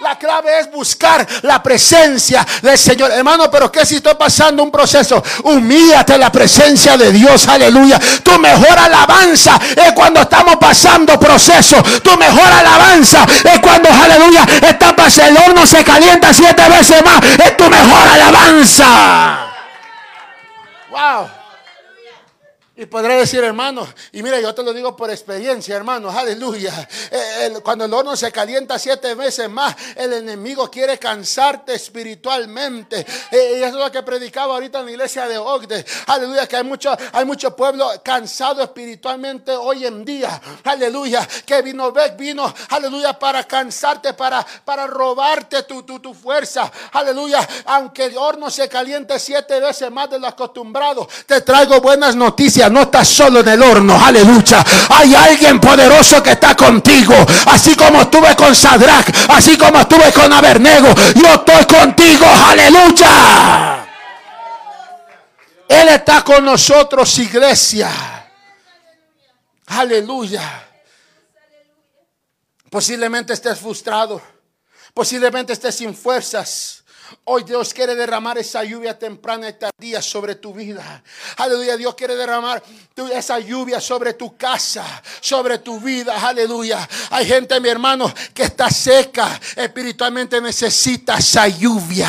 La 0.00 0.16
clave 0.16 0.60
es 0.60 0.70
buscar 0.70 1.26
la 1.42 1.60
presencia 1.60 2.46
del 2.62 2.78
Señor. 2.78 3.10
Hermano, 3.10 3.50
pero 3.50 3.70
¿qué 3.72 3.84
si 3.84 3.96
estoy 3.96 4.14
pasando 4.14 4.62
un 4.62 4.70
proceso? 4.70 5.22
Humíllate 5.42 6.16
la 6.16 6.30
presencia 6.30 6.96
de 6.96 7.10
Dios. 7.10 7.48
Aleluya. 7.48 7.98
Tu 8.22 8.38
mejor 8.38 8.78
alabanza 8.78 9.58
es 9.74 9.92
cuando 9.94 10.20
estamos 10.20 10.56
pasando 10.56 11.18
proceso. 11.18 11.82
Tu 12.02 12.16
mejor 12.16 12.52
alabanza 12.52 13.26
es 13.42 13.58
cuando, 13.58 13.88
aleluya, 13.90 14.46
está 14.62 14.94
el 15.26 15.36
horno 15.36 15.66
se 15.66 15.82
calienta 15.84 16.32
siete 16.32 16.62
veces 16.68 17.02
más. 17.04 17.20
Es 17.24 17.56
tu 17.56 17.68
mejor 17.68 18.08
alabanza. 18.08 19.38
Wow. 20.90 21.37
Y 22.80 22.86
podré 22.86 23.16
decir, 23.16 23.42
hermano, 23.42 23.88
y 24.12 24.22
mira, 24.22 24.38
yo 24.40 24.54
te 24.54 24.62
lo 24.62 24.72
digo 24.72 24.94
por 24.94 25.10
experiencia, 25.10 25.74
hermano, 25.74 26.16
aleluya. 26.16 26.88
Eh, 27.10 27.54
cuando 27.64 27.86
el 27.86 27.92
horno 27.92 28.14
se 28.14 28.30
calienta 28.30 28.78
siete 28.78 29.16
veces 29.16 29.50
más, 29.50 29.74
el 29.96 30.12
enemigo 30.12 30.70
quiere 30.70 30.96
cansarte 30.96 31.74
espiritualmente. 31.74 33.04
Eh, 33.32 33.56
y 33.58 33.62
eso 33.64 33.78
es 33.78 33.84
lo 33.84 33.90
que 33.90 34.04
predicaba 34.04 34.54
ahorita 34.54 34.78
en 34.78 34.84
la 34.84 34.90
iglesia 34.92 35.26
de 35.26 35.36
Ogde. 35.38 35.84
Aleluya, 36.06 36.46
que 36.46 36.56
hay 36.56 36.62
mucho, 36.62 36.96
hay 37.10 37.24
mucho 37.24 37.56
pueblo 37.56 37.90
cansado 38.04 38.62
espiritualmente 38.62 39.50
hoy 39.56 39.84
en 39.84 40.04
día. 40.04 40.40
Aleluya, 40.62 41.26
que 41.44 41.60
vino, 41.62 41.92
vino, 42.16 42.54
aleluya, 42.68 43.18
para 43.18 43.42
cansarte, 43.42 44.14
para, 44.14 44.46
para 44.64 44.86
robarte 44.86 45.64
tu, 45.64 45.82
tu, 45.82 45.98
tu 45.98 46.14
fuerza. 46.14 46.70
Aleluya, 46.92 47.40
aunque 47.64 48.04
el 48.04 48.16
horno 48.16 48.48
se 48.50 48.68
caliente 48.68 49.18
siete 49.18 49.58
veces 49.58 49.90
más 49.90 50.08
de 50.10 50.20
lo 50.20 50.28
acostumbrado, 50.28 51.08
te 51.26 51.40
traigo 51.40 51.80
buenas 51.80 52.14
noticias 52.14 52.67
no 52.70 52.82
estás 52.82 53.08
solo 53.08 53.40
en 53.40 53.48
el 53.48 53.62
horno, 53.62 54.02
aleluya. 54.04 54.64
Hay 54.90 55.14
alguien 55.14 55.60
poderoso 55.60 56.22
que 56.22 56.32
está 56.32 56.56
contigo, 56.56 57.14
así 57.46 57.74
como 57.74 58.02
estuve 58.02 58.34
con 58.36 58.54
Sadrach, 58.54 59.08
así 59.30 59.56
como 59.56 59.80
estuve 59.80 60.12
con 60.12 60.32
Abernego, 60.32 60.94
yo 61.14 61.34
estoy 61.34 61.64
contigo, 61.64 62.26
aleluya. 62.26 63.86
Él 65.68 65.88
está 65.88 66.24
con 66.24 66.44
nosotros, 66.44 67.18
iglesia. 67.18 67.90
Aleluya. 69.66 70.66
Posiblemente 72.70 73.34
estés 73.34 73.58
frustrado. 73.58 74.20
Posiblemente 74.94 75.52
estés 75.52 75.74
sin 75.74 75.94
fuerzas. 75.94 76.84
Hoy 77.24 77.42
Dios 77.44 77.72
quiere 77.74 77.94
derramar 77.94 78.38
esa 78.38 78.64
lluvia 78.64 78.98
temprana 78.98 79.48
y 79.48 79.52
tardía 79.52 80.00
sobre 80.00 80.36
tu 80.36 80.52
vida. 80.52 81.02
Aleluya. 81.36 81.76
Dios 81.76 81.94
quiere 81.94 82.16
derramar 82.16 82.62
esa 83.12 83.38
lluvia 83.38 83.80
sobre 83.80 84.14
tu 84.14 84.36
casa, 84.36 84.84
sobre 85.20 85.58
tu 85.58 85.78
vida. 85.80 86.26
Aleluya. 86.26 86.88
Hay 87.10 87.26
gente, 87.26 87.60
mi 87.60 87.68
hermano, 87.68 88.12
que 88.34 88.44
está 88.44 88.70
seca. 88.70 89.40
Espiritualmente 89.56 90.40
necesita 90.40 91.18
esa 91.18 91.48
lluvia 91.48 92.08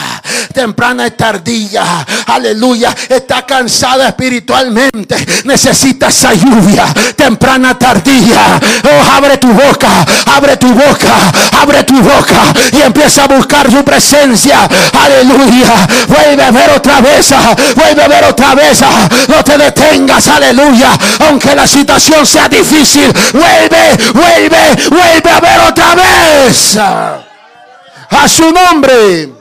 temprana 0.53 1.07
y 1.07 1.11
tardía. 1.11 2.05
Aleluya. 2.27 2.95
Está 3.09 3.45
cansada 3.45 4.07
espiritualmente. 4.07 5.15
Necesita 5.45 6.07
esa 6.07 6.33
lluvia 6.33 6.93
temprana, 7.15 7.77
tardía. 7.77 8.59
Oh, 8.83 9.11
abre 9.11 9.37
tu 9.37 9.51
boca. 9.51 10.05
Abre 10.27 10.57
tu 10.57 10.73
boca. 10.73 11.31
Abre 11.61 11.83
tu 11.83 12.01
boca. 12.01 12.53
Y 12.71 12.81
empieza 12.81 13.25
a 13.25 13.27
buscar 13.27 13.69
su 13.69 13.83
presencia. 13.83 14.67
Aleluya. 14.93 15.87
Vuelve 16.07 16.43
a 16.43 16.51
ver 16.51 16.69
otra 16.71 17.01
vez. 17.01 17.33
Vuelve 17.75 18.03
a 18.03 18.07
ver 18.07 18.23
otra 18.25 18.55
vez. 18.55 18.81
No 19.27 19.43
te 19.43 19.57
detengas. 19.57 20.27
Aleluya. 20.27 20.97
Aunque 21.27 21.55
la 21.55 21.67
situación 21.67 22.25
sea 22.25 22.47
difícil. 22.47 23.11
Vuelve, 23.33 23.97
vuelve, 24.13 24.89
vuelve 24.89 25.29
a 25.29 25.39
ver 25.39 25.59
otra 25.67 25.95
vez. 25.95 26.77
A 26.77 28.27
su 28.27 28.51
nombre. 28.51 29.39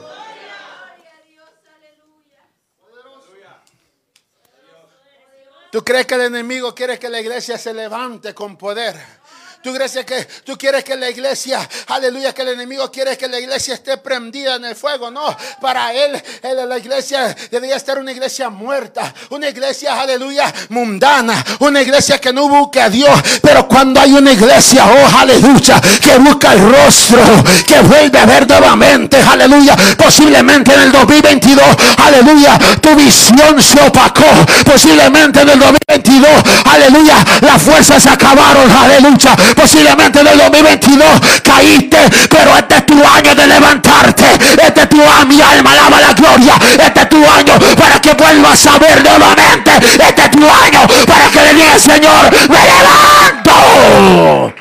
¿Tú 5.71 5.83
crees 5.83 6.07
que 6.07 6.15
el 6.15 6.21
enemigo 6.21 6.73
quiere 6.73 6.97
que 6.97 7.09
la 7.09 7.19
iglesia 7.19 7.57
se 7.57 7.73
levante 7.73 8.33
con 8.33 8.57
poder? 8.57 9.18
Tú 9.61 9.73
crees 9.73 9.91
que 10.05 10.25
tú 10.45 10.57
quieres 10.57 10.85
que 10.85 10.95
la 10.95 11.09
iglesia, 11.09 11.59
aleluya, 11.87 12.33
que 12.33 12.43
el 12.43 12.49
enemigo 12.49 12.89
quiere 12.89 13.17
que 13.17 13.27
la 13.27 13.41
iglesia 13.41 13.73
esté 13.73 13.97
prendida 13.97 14.55
en 14.55 14.63
el 14.63 14.73
fuego. 14.73 15.11
No, 15.11 15.35
para 15.59 15.91
él, 15.93 16.23
la 16.65 16.77
iglesia 16.77 17.35
debería 17.51 17.75
estar 17.75 17.99
una 17.99 18.13
iglesia 18.13 18.49
muerta, 18.49 19.13
una 19.31 19.49
iglesia, 19.49 19.99
aleluya, 19.99 20.53
mundana, 20.69 21.43
una 21.59 21.81
iglesia 21.81 22.21
que 22.21 22.31
no 22.31 22.47
busque 22.47 22.79
a 22.79 22.89
Dios. 22.89 23.11
Pero 23.41 23.67
cuando 23.67 23.99
hay 23.99 24.13
una 24.13 24.31
iglesia, 24.31 24.85
oh, 24.85 25.17
aleluya, 25.17 25.81
que 26.01 26.17
busca 26.19 26.53
el 26.53 26.61
rostro, 26.61 27.19
que 27.67 27.81
vuelve 27.81 28.17
a 28.17 28.25
ver 28.25 28.47
nuevamente, 28.47 29.17
aleluya, 29.17 29.75
posiblemente 29.97 30.73
en 30.73 30.81
el 30.83 30.91
2022, 30.93 31.65
aleluya, 31.97 32.57
tu 32.81 32.95
visión 32.95 33.61
se 33.61 33.81
opacó, 33.81 34.23
posiblemente 34.63 35.41
en 35.41 35.49
el 35.49 35.59
2022, 35.59 36.29
aleluya, 36.63 37.15
las 37.41 37.61
fuerzas 37.61 38.01
se 38.01 38.09
acabaron, 38.09 38.71
aleluya 38.71 39.35
Posiblemente 39.55 40.19
en 40.19 40.27
el 40.27 40.37
2022 40.37 41.07
caíste, 41.43 41.97
pero 42.29 42.57
este 42.57 42.75
es 42.77 42.85
tu 42.85 43.03
año 43.05 43.35
de 43.35 43.47
levantarte. 43.47 44.25
Este 44.61 44.81
es 44.81 44.89
tu 44.89 45.01
año, 45.01 45.25
mi 45.25 45.41
alma 45.41 45.71
alaba 45.71 46.01
la 46.01 46.13
gloria. 46.13 46.53
Este 46.85 47.01
es 47.01 47.09
tu 47.09 47.17
año 47.17 47.53
para 47.77 47.99
que 48.01 48.13
vuelvas 48.13 48.67
a 48.67 48.77
ver 48.79 49.03
nuevamente. 49.03 49.71
Este 49.93 50.21
es 50.23 50.31
tu 50.31 50.43
año 50.43 50.87
para 51.05 51.29
que 51.29 51.41
le 51.41 51.53
digas, 51.53 51.81
Señor, 51.81 52.31
me 52.49 52.59
levanto. 52.65 54.58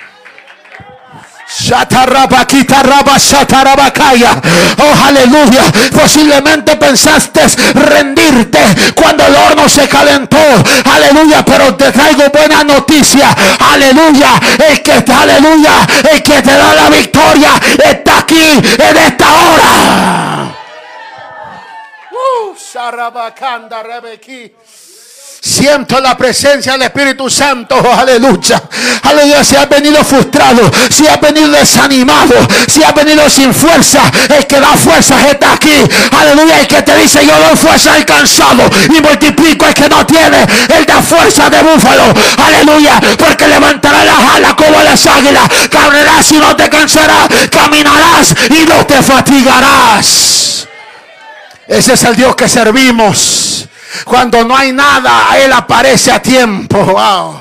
Oh, 4.78 5.06
aleluya. 5.06 5.64
Posiblemente 5.92 6.76
pensaste 6.76 7.40
rendirte 7.74 8.60
cuando 8.94 9.26
el 9.26 9.34
horno 9.34 9.68
se 9.68 9.88
calentó. 9.88 10.38
Aleluya. 10.84 11.44
Pero 11.44 11.74
te 11.74 11.90
traigo 11.90 12.30
buena 12.32 12.62
noticia. 12.62 13.34
Aleluya. 13.72 14.40
El 14.68 14.82
que, 14.82 14.92
aleluya. 14.92 15.86
El 16.12 16.22
que 16.22 16.42
te 16.42 16.52
da 16.52 16.74
la 16.74 16.90
victoria 16.90 17.50
está 17.84 18.18
aquí 18.20 18.52
en 18.78 18.96
esta 18.96 19.26
hora. 19.26 20.54
Uh, 22.10 22.54
Siento 25.40 26.00
la 26.00 26.16
presencia 26.16 26.72
del 26.72 26.82
Espíritu 26.82 27.30
Santo. 27.30 27.76
Aleluya. 27.92 28.60
Aleluya. 29.02 29.44
Si 29.44 29.54
has 29.54 29.68
venido 29.68 30.02
frustrado, 30.04 30.68
si 30.90 31.06
has 31.06 31.20
venido 31.20 31.48
desanimado, 31.48 32.34
si 32.66 32.82
has 32.82 32.92
venido 32.94 33.28
sin 33.30 33.54
fuerza, 33.54 34.00
el 34.36 34.46
que 34.46 34.58
da 34.58 34.76
fuerzas 34.76 35.24
está 35.26 35.52
aquí. 35.52 35.74
Aleluya. 36.18 36.60
El 36.60 36.66
que 36.66 36.82
te 36.82 36.96
dice 36.96 37.24
yo 37.24 37.32
doy 37.38 37.56
fuerza 37.56 37.94
al 37.94 38.04
cansado 38.04 38.68
y 38.88 39.00
multiplico 39.00 39.66
el 39.66 39.74
que 39.74 39.88
no 39.88 40.04
tiene. 40.04 40.42
Él 40.76 40.84
da 40.84 41.00
fuerza 41.00 41.48
de 41.48 41.62
búfalo. 41.62 42.12
Aleluya. 42.36 43.00
Porque 43.16 43.46
levantará 43.46 44.04
las 44.04 44.34
alas 44.34 44.54
como 44.54 44.82
las 44.82 45.06
águilas. 45.06 45.48
Correrás 45.70 46.32
y 46.32 46.38
no 46.38 46.56
te 46.56 46.68
cansarás. 46.68 47.28
Caminarás 47.50 48.34
y 48.50 48.66
no 48.68 48.84
te 48.86 49.00
fatigarás. 49.02 50.66
Ese 51.68 51.92
es 51.92 52.02
el 52.04 52.16
Dios 52.16 52.34
que 52.34 52.48
servimos. 52.48 53.67
Cuando 54.04 54.44
no 54.44 54.56
hay 54.56 54.72
nada, 54.72 55.38
Él 55.38 55.52
aparece 55.52 56.12
a 56.12 56.20
tiempo. 56.20 56.78
Wow. 56.78 57.40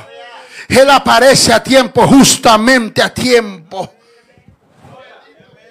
Él 0.67 0.89
aparece 0.89 1.53
a 1.53 1.63
tiempo, 1.63 2.05
justamente 2.07 3.01
a 3.01 3.13
tiempo. 3.13 3.93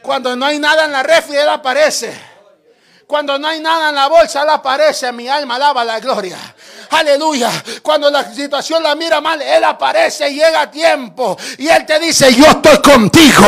Cuando 0.02 0.36
no 0.36 0.46
hay 0.46 0.58
nada 0.58 0.84
en 0.84 0.92
la 0.92 1.02
refri, 1.02 1.36
Él 1.36 1.48
aparece. 1.48 2.35
Cuando 3.06 3.38
no 3.38 3.46
hay 3.46 3.60
nada 3.60 3.90
en 3.90 3.94
la 3.94 4.08
bolsa, 4.08 4.42
Él 4.42 4.50
aparece. 4.50 5.12
Mi 5.12 5.28
alma 5.28 5.54
alaba 5.54 5.84
la 5.84 6.00
gloria. 6.00 6.36
Aleluya. 6.90 7.50
Cuando 7.80 8.10
la 8.10 8.32
situación 8.34 8.82
la 8.82 8.96
mira 8.96 9.20
mal, 9.20 9.40
Él 9.40 9.62
aparece 9.62 10.28
y 10.28 10.34
llega 10.34 10.62
a 10.62 10.70
tiempo. 10.70 11.36
Y 11.58 11.68
Él 11.68 11.86
te 11.86 12.00
dice, 12.00 12.34
yo 12.34 12.46
estoy 12.46 12.78
contigo. 12.78 13.44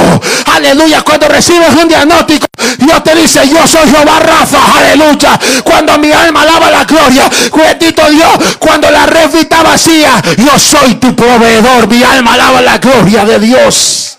Aleluya. 0.54 1.02
Cuando 1.02 1.26
recibes 1.26 1.74
un 1.74 1.88
diagnóstico, 1.88 2.46
Dios 2.78 3.02
te 3.02 3.16
dice, 3.16 3.48
yo 3.48 3.66
soy 3.66 3.90
Jehová 3.90 4.20
Rafa. 4.20 4.78
Aleluya. 4.78 5.38
Cuando 5.64 5.98
mi 5.98 6.12
alma 6.12 6.42
alaba 6.42 6.70
la 6.70 6.84
gloria. 6.84 7.28
Bendito 7.52 8.08
Dios. 8.10 8.56
Cuando 8.60 8.88
la 8.92 9.06
red 9.06 9.34
está 9.34 9.64
vacía, 9.64 10.22
yo 10.36 10.56
soy 10.56 10.94
tu 10.96 11.16
proveedor. 11.16 11.88
Mi 11.88 12.04
alma 12.04 12.34
alaba 12.34 12.60
la 12.60 12.78
gloria 12.78 13.24
de 13.24 13.40
Dios. 13.40 14.18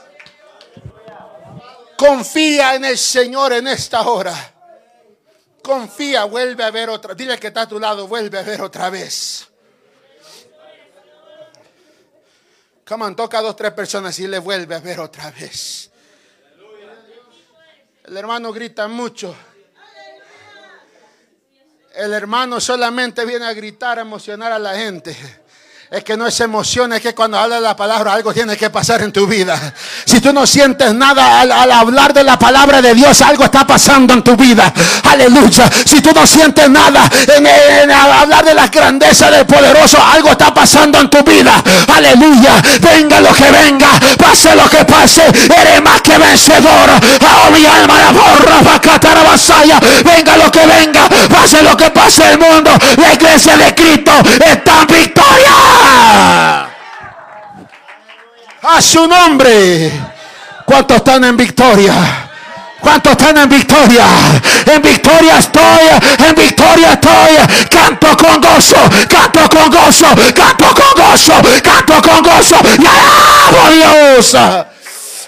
Confía 1.98 2.76
en 2.76 2.84
el 2.84 2.98
Señor 2.98 3.54
en 3.54 3.68
esta 3.68 4.02
hora. 4.02 4.34
Confía, 5.62 6.26
vuelve 6.26 6.64
a 6.64 6.72
ver 6.72 6.90
otra. 6.90 7.14
Dile 7.14 7.38
que 7.38 7.48
está 7.48 7.62
a 7.62 7.68
tu 7.68 7.80
lado, 7.80 8.08
vuelve 8.08 8.40
a 8.40 8.44
ver 8.44 8.62
otra 8.62 8.90
vez. 8.90 9.48
Come 12.88 13.06
on, 13.06 13.16
toca 13.16 13.40
a 13.40 13.42
dos, 13.42 13.56
tres 13.56 13.72
personas 13.74 14.18
y 14.20 14.28
le 14.28 14.40
vuelve 14.40 14.76
a 14.76 14.80
ver 14.80 15.00
otra 15.00 15.30
vez. 15.32 15.92
El 18.04 18.18
hermano 18.18 18.52
grita 18.52 18.88
mucho. 18.88 19.36
El 21.94 22.14
hermano 22.14 22.60
solamente 22.60 23.26
viene 23.26 23.46
a 23.46 23.54
gritar, 23.54 24.00
a 24.00 24.02
emocionar 24.02 24.52
a 24.52 24.60
la 24.60 24.76
gente 24.76 25.16
es 25.92 26.04
que 26.04 26.16
no 26.16 26.28
es 26.28 26.40
emoción, 26.40 26.94
es 26.94 27.02
que 27.02 27.16
cuando 27.16 27.40
habla 27.40 27.60
la 27.60 27.76
palabra 27.76 28.14
algo 28.14 28.32
tiene 28.32 28.56
que 28.56 28.70
pasar 28.70 29.02
en 29.02 29.12
tu 29.12 29.26
vida. 29.26 29.74
Si 30.06 30.22
tú 30.22 30.32
no 30.32 30.46
sientes 30.46 30.94
nada 30.94 31.42
al, 31.42 31.72
hablar 31.72 32.14
de 32.14 32.24
la 32.24 32.38
palabra 32.38 32.80
de 32.80 32.94
Dios, 32.94 33.20
algo 33.24 33.46
está 33.46 33.66
pasando 33.66 34.14
en 34.14 34.24
tu 34.24 34.36
vida. 34.36 34.72
Aleluya. 35.10 35.68
Si 35.88 36.00
tú 36.00 36.12
no 36.14 36.28
sientes 36.28 36.70
nada 36.70 37.10
en, 37.36 37.92
hablar 37.92 38.46
de 38.46 38.54
la 38.54 38.68
grandeza 38.68 39.32
del 39.32 39.48
poderoso, 39.48 39.98
algo 40.04 40.30
está 40.30 40.54
pasando 40.54 41.00
en 41.00 41.10
tu 41.10 41.24
vida. 41.24 41.64
Aleluya. 41.96 42.62
Venga 42.82 43.20
lo 43.22 43.34
que 43.34 43.50
venga, 43.50 43.90
pase 44.16 44.56
lo 44.56 44.70
que 44.70 44.86
pase, 44.86 45.24
eres 45.26 45.82
más 45.82 46.02
que 46.04 46.16
vencedor. 46.20 46.90
Oh, 47.22 47.50
mi 47.50 47.66
alma, 47.66 47.96
la 47.98 48.12
borra, 48.12 48.80
vasalla. 49.24 49.80
Venga 50.04 50.38
lo 50.38 50.52
que 50.52 50.66
venga, 50.68 51.10
pase 51.30 51.64
lo 51.64 51.76
que 51.76 51.90
pase 51.90 52.32
el 52.32 52.38
mundo. 52.38 52.72
La 52.98 53.14
iglesia 53.14 53.58
de 53.58 53.74
Cristo 53.74 54.12
está 54.40 54.82
en 54.82 54.88
victoria. 54.88 55.79
A 58.62 58.82
su 58.82 59.08
nombre. 59.08 59.92
¿Cuántos 60.66 60.98
están 60.98 61.24
en 61.24 61.38
victoria? 61.38 61.94
¿Cuántos 62.80 63.12
están 63.12 63.38
en 63.38 63.50
victoria? 63.50 64.06
En 64.66 64.82
victoria 64.82 65.38
estoy, 65.40 65.88
en 66.28 66.36
victoria 66.36 66.94
estoy. 66.94 67.68
Canto 67.70 68.16
con 68.18 68.40
gozo, 68.40 68.78
canto 69.10 69.50
con 69.50 69.70
gozo, 69.70 70.08
canto 70.36 70.74
con 70.74 71.04
gozo, 71.04 71.34
canto 71.64 72.02
con 72.02 72.22
gozo. 72.22 72.56
Y 72.78 72.86
alabo 72.86 73.72
Dios. 73.74 74.38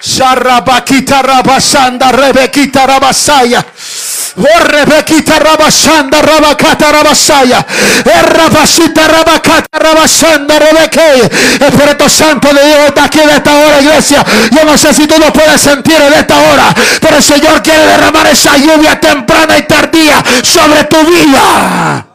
Sharrabaquita 0.04 1.22
rabasanda, 1.22 2.12
rebequita 2.12 2.88
rabasaya. 2.88 3.66
Rebequita 4.36 5.40
rabasanda, 5.40 6.22
rabacata 6.22 6.92
rabasaya. 6.92 7.66
Rabasita 8.06 9.08
rabacata 9.08 9.80
rabasanda, 9.80 10.60
rebeque. 10.60 11.30
Espíritu 11.60 12.10
Santo 12.10 12.54
de 12.54 12.66
Dios 12.66 12.80
está 12.88 13.06
aquí 13.06 13.20
en 13.20 13.30
esta 13.30 13.56
hora, 13.58 13.82
iglesia. 13.82 14.24
Yo 14.52 14.64
no 14.64 14.78
sé 14.78 14.94
si 14.94 15.08
tú 15.08 15.16
lo 15.20 15.34
puedes 15.34 15.62
sentir 15.62 16.00
en 16.00 16.14
esta 16.14 16.38
hora, 16.38 16.74
pero 17.02 17.18
el 17.18 17.24
Señor 17.24 17.62
quiere 17.62 17.86
derramar 17.86 18.28
esa 18.28 18.58
lluvia 18.58 19.00
temprana 19.00 19.58
y 19.58 19.64
tardía 19.64 20.24
sobre 20.44 20.84
tu 20.86 20.98
vida. 21.06 22.11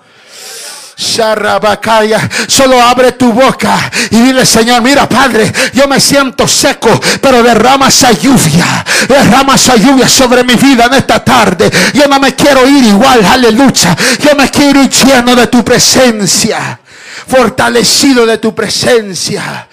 Solo 0.98 2.82
abre 2.82 3.12
tu 3.12 3.32
boca 3.32 3.90
y 4.10 4.16
dile, 4.16 4.46
Señor, 4.46 4.80
mira, 4.80 5.06
Padre, 5.06 5.52
yo 5.74 5.86
me 5.86 6.00
siento 6.00 6.48
seco, 6.48 6.98
pero 7.20 7.42
derrama 7.42 7.88
esa 7.88 8.12
lluvia. 8.12 8.84
Derrama 9.06 9.56
esa 9.56 9.76
lluvia 9.76 10.08
sobre 10.08 10.42
mi 10.42 10.54
vida 10.54 10.86
en 10.86 10.94
esta 10.94 11.22
tarde. 11.22 11.70
Yo 11.92 12.06
no 12.06 12.18
me 12.18 12.34
quiero 12.34 12.66
ir 12.66 12.84
igual, 12.84 13.24
aleluya. 13.24 13.94
Yo 14.20 14.34
me 14.36 14.50
quiero 14.50 14.82
ir 14.82 14.90
lleno 14.90 15.36
de 15.36 15.46
tu 15.48 15.62
presencia. 15.62 16.80
Fortalecido 17.26 18.24
de 18.24 18.38
tu 18.38 18.54
presencia. 18.54 19.68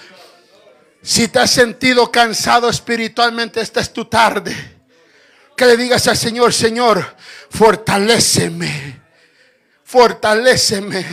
Si 1.02 1.28
te 1.28 1.38
has 1.38 1.50
sentido 1.50 2.10
cansado 2.10 2.68
espiritualmente, 2.68 3.60
esta 3.60 3.80
es 3.80 3.92
tu 3.92 4.04
tarde. 4.04 4.54
Que 5.56 5.66
le 5.66 5.76
digas 5.76 6.06
al 6.08 6.16
Señor, 6.16 6.52
Señor, 6.52 7.16
fortaléceme, 7.50 9.03
fortaléceme, 9.94 11.04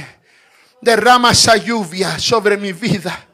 derrama 0.82 1.34
esa 1.34 1.56
lluvia 1.56 2.18
sobre 2.18 2.58
mi 2.58 2.74
vida. 2.74 3.28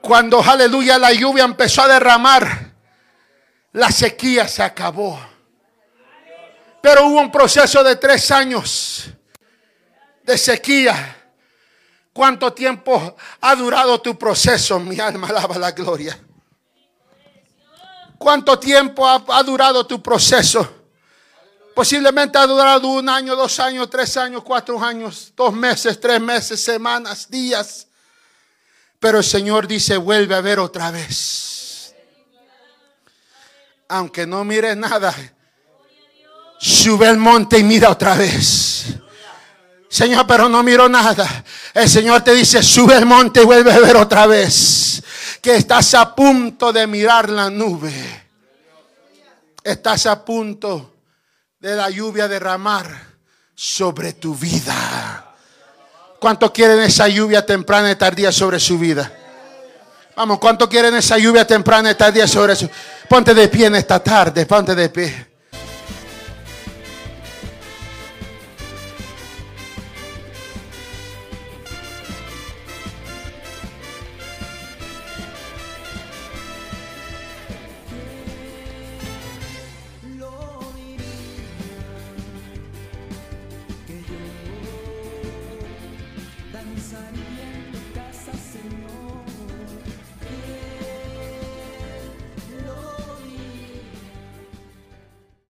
Cuando, 0.00 0.42
aleluya, 0.42 0.98
la 0.98 1.12
lluvia 1.12 1.44
empezó 1.44 1.82
a 1.82 1.88
derramar, 1.88 2.72
la 3.74 3.92
sequía 3.92 4.48
se 4.48 4.64
acabó. 4.64 5.16
Pero 6.82 7.06
hubo 7.06 7.20
un 7.20 7.30
proceso 7.30 7.84
de 7.84 7.94
tres 7.94 8.32
años 8.32 9.10
de 10.24 10.36
sequía. 10.36 11.16
¿Cuánto 12.12 12.52
tiempo 12.52 13.16
ha 13.40 13.54
durado 13.54 14.00
tu 14.00 14.18
proceso? 14.18 14.80
Mi 14.80 14.98
alma 14.98 15.28
alaba 15.28 15.56
la 15.56 15.70
gloria. 15.70 16.18
¿Cuánto 18.18 18.58
tiempo 18.58 19.06
ha, 19.08 19.42
durado 19.44 19.86
tu 19.86 20.02
proceso? 20.02 20.77
Posiblemente 21.78 22.36
ha 22.36 22.44
durado 22.44 22.88
un 22.88 23.08
año, 23.08 23.36
dos 23.36 23.60
años, 23.60 23.88
tres 23.88 24.16
años, 24.16 24.42
cuatro 24.42 24.82
años, 24.82 25.32
dos 25.36 25.54
meses, 25.54 26.00
tres 26.00 26.20
meses, 26.20 26.60
semanas, 26.60 27.30
días. 27.30 27.86
Pero 28.98 29.18
el 29.18 29.24
Señor 29.24 29.68
dice, 29.68 29.96
vuelve 29.96 30.34
a 30.34 30.40
ver 30.40 30.58
otra 30.58 30.90
vez. 30.90 31.94
Aunque 33.90 34.26
no 34.26 34.42
mire 34.42 34.74
nada, 34.74 35.14
sube 36.58 37.06
al 37.06 37.16
monte 37.16 37.60
y 37.60 37.62
mira 37.62 37.90
otra 37.90 38.16
vez. 38.16 38.86
Señor, 39.88 40.26
pero 40.26 40.48
no 40.48 40.64
miro 40.64 40.88
nada. 40.88 41.44
El 41.72 41.88
Señor 41.88 42.22
te 42.22 42.34
dice, 42.34 42.60
sube 42.60 42.96
al 42.96 43.06
monte 43.06 43.42
y 43.42 43.44
vuelve 43.44 43.72
a 43.72 43.78
ver 43.78 43.96
otra 43.96 44.26
vez 44.26 45.00
que 45.40 45.54
estás 45.54 45.94
a 45.94 46.12
punto 46.12 46.72
de 46.72 46.88
mirar 46.88 47.30
la 47.30 47.48
nube. 47.48 48.24
Estás 49.62 50.06
a 50.06 50.24
punto 50.24 50.97
de 51.60 51.74
la 51.74 51.90
lluvia 51.90 52.28
derramar 52.28 52.86
sobre 53.54 54.12
tu 54.12 54.34
vida. 54.34 55.34
¿Cuánto 56.20 56.52
quieren 56.52 56.80
esa 56.80 57.08
lluvia 57.08 57.44
temprana 57.44 57.90
y 57.90 57.96
tardía 57.96 58.30
sobre 58.30 58.60
su 58.60 58.78
vida? 58.78 59.12
Vamos, 60.16 60.38
¿cuánto 60.38 60.68
quieren 60.68 60.94
esa 60.94 61.18
lluvia 61.18 61.46
temprana 61.46 61.90
y 61.90 61.94
tardía 61.94 62.26
sobre 62.26 62.56
su 62.56 62.68
Ponte 63.08 63.34
de 63.34 63.48
pie 63.48 63.66
en 63.66 63.74
esta 63.76 64.02
tarde, 64.02 64.44
ponte 64.44 64.74
de 64.74 64.90
pie. 64.90 65.37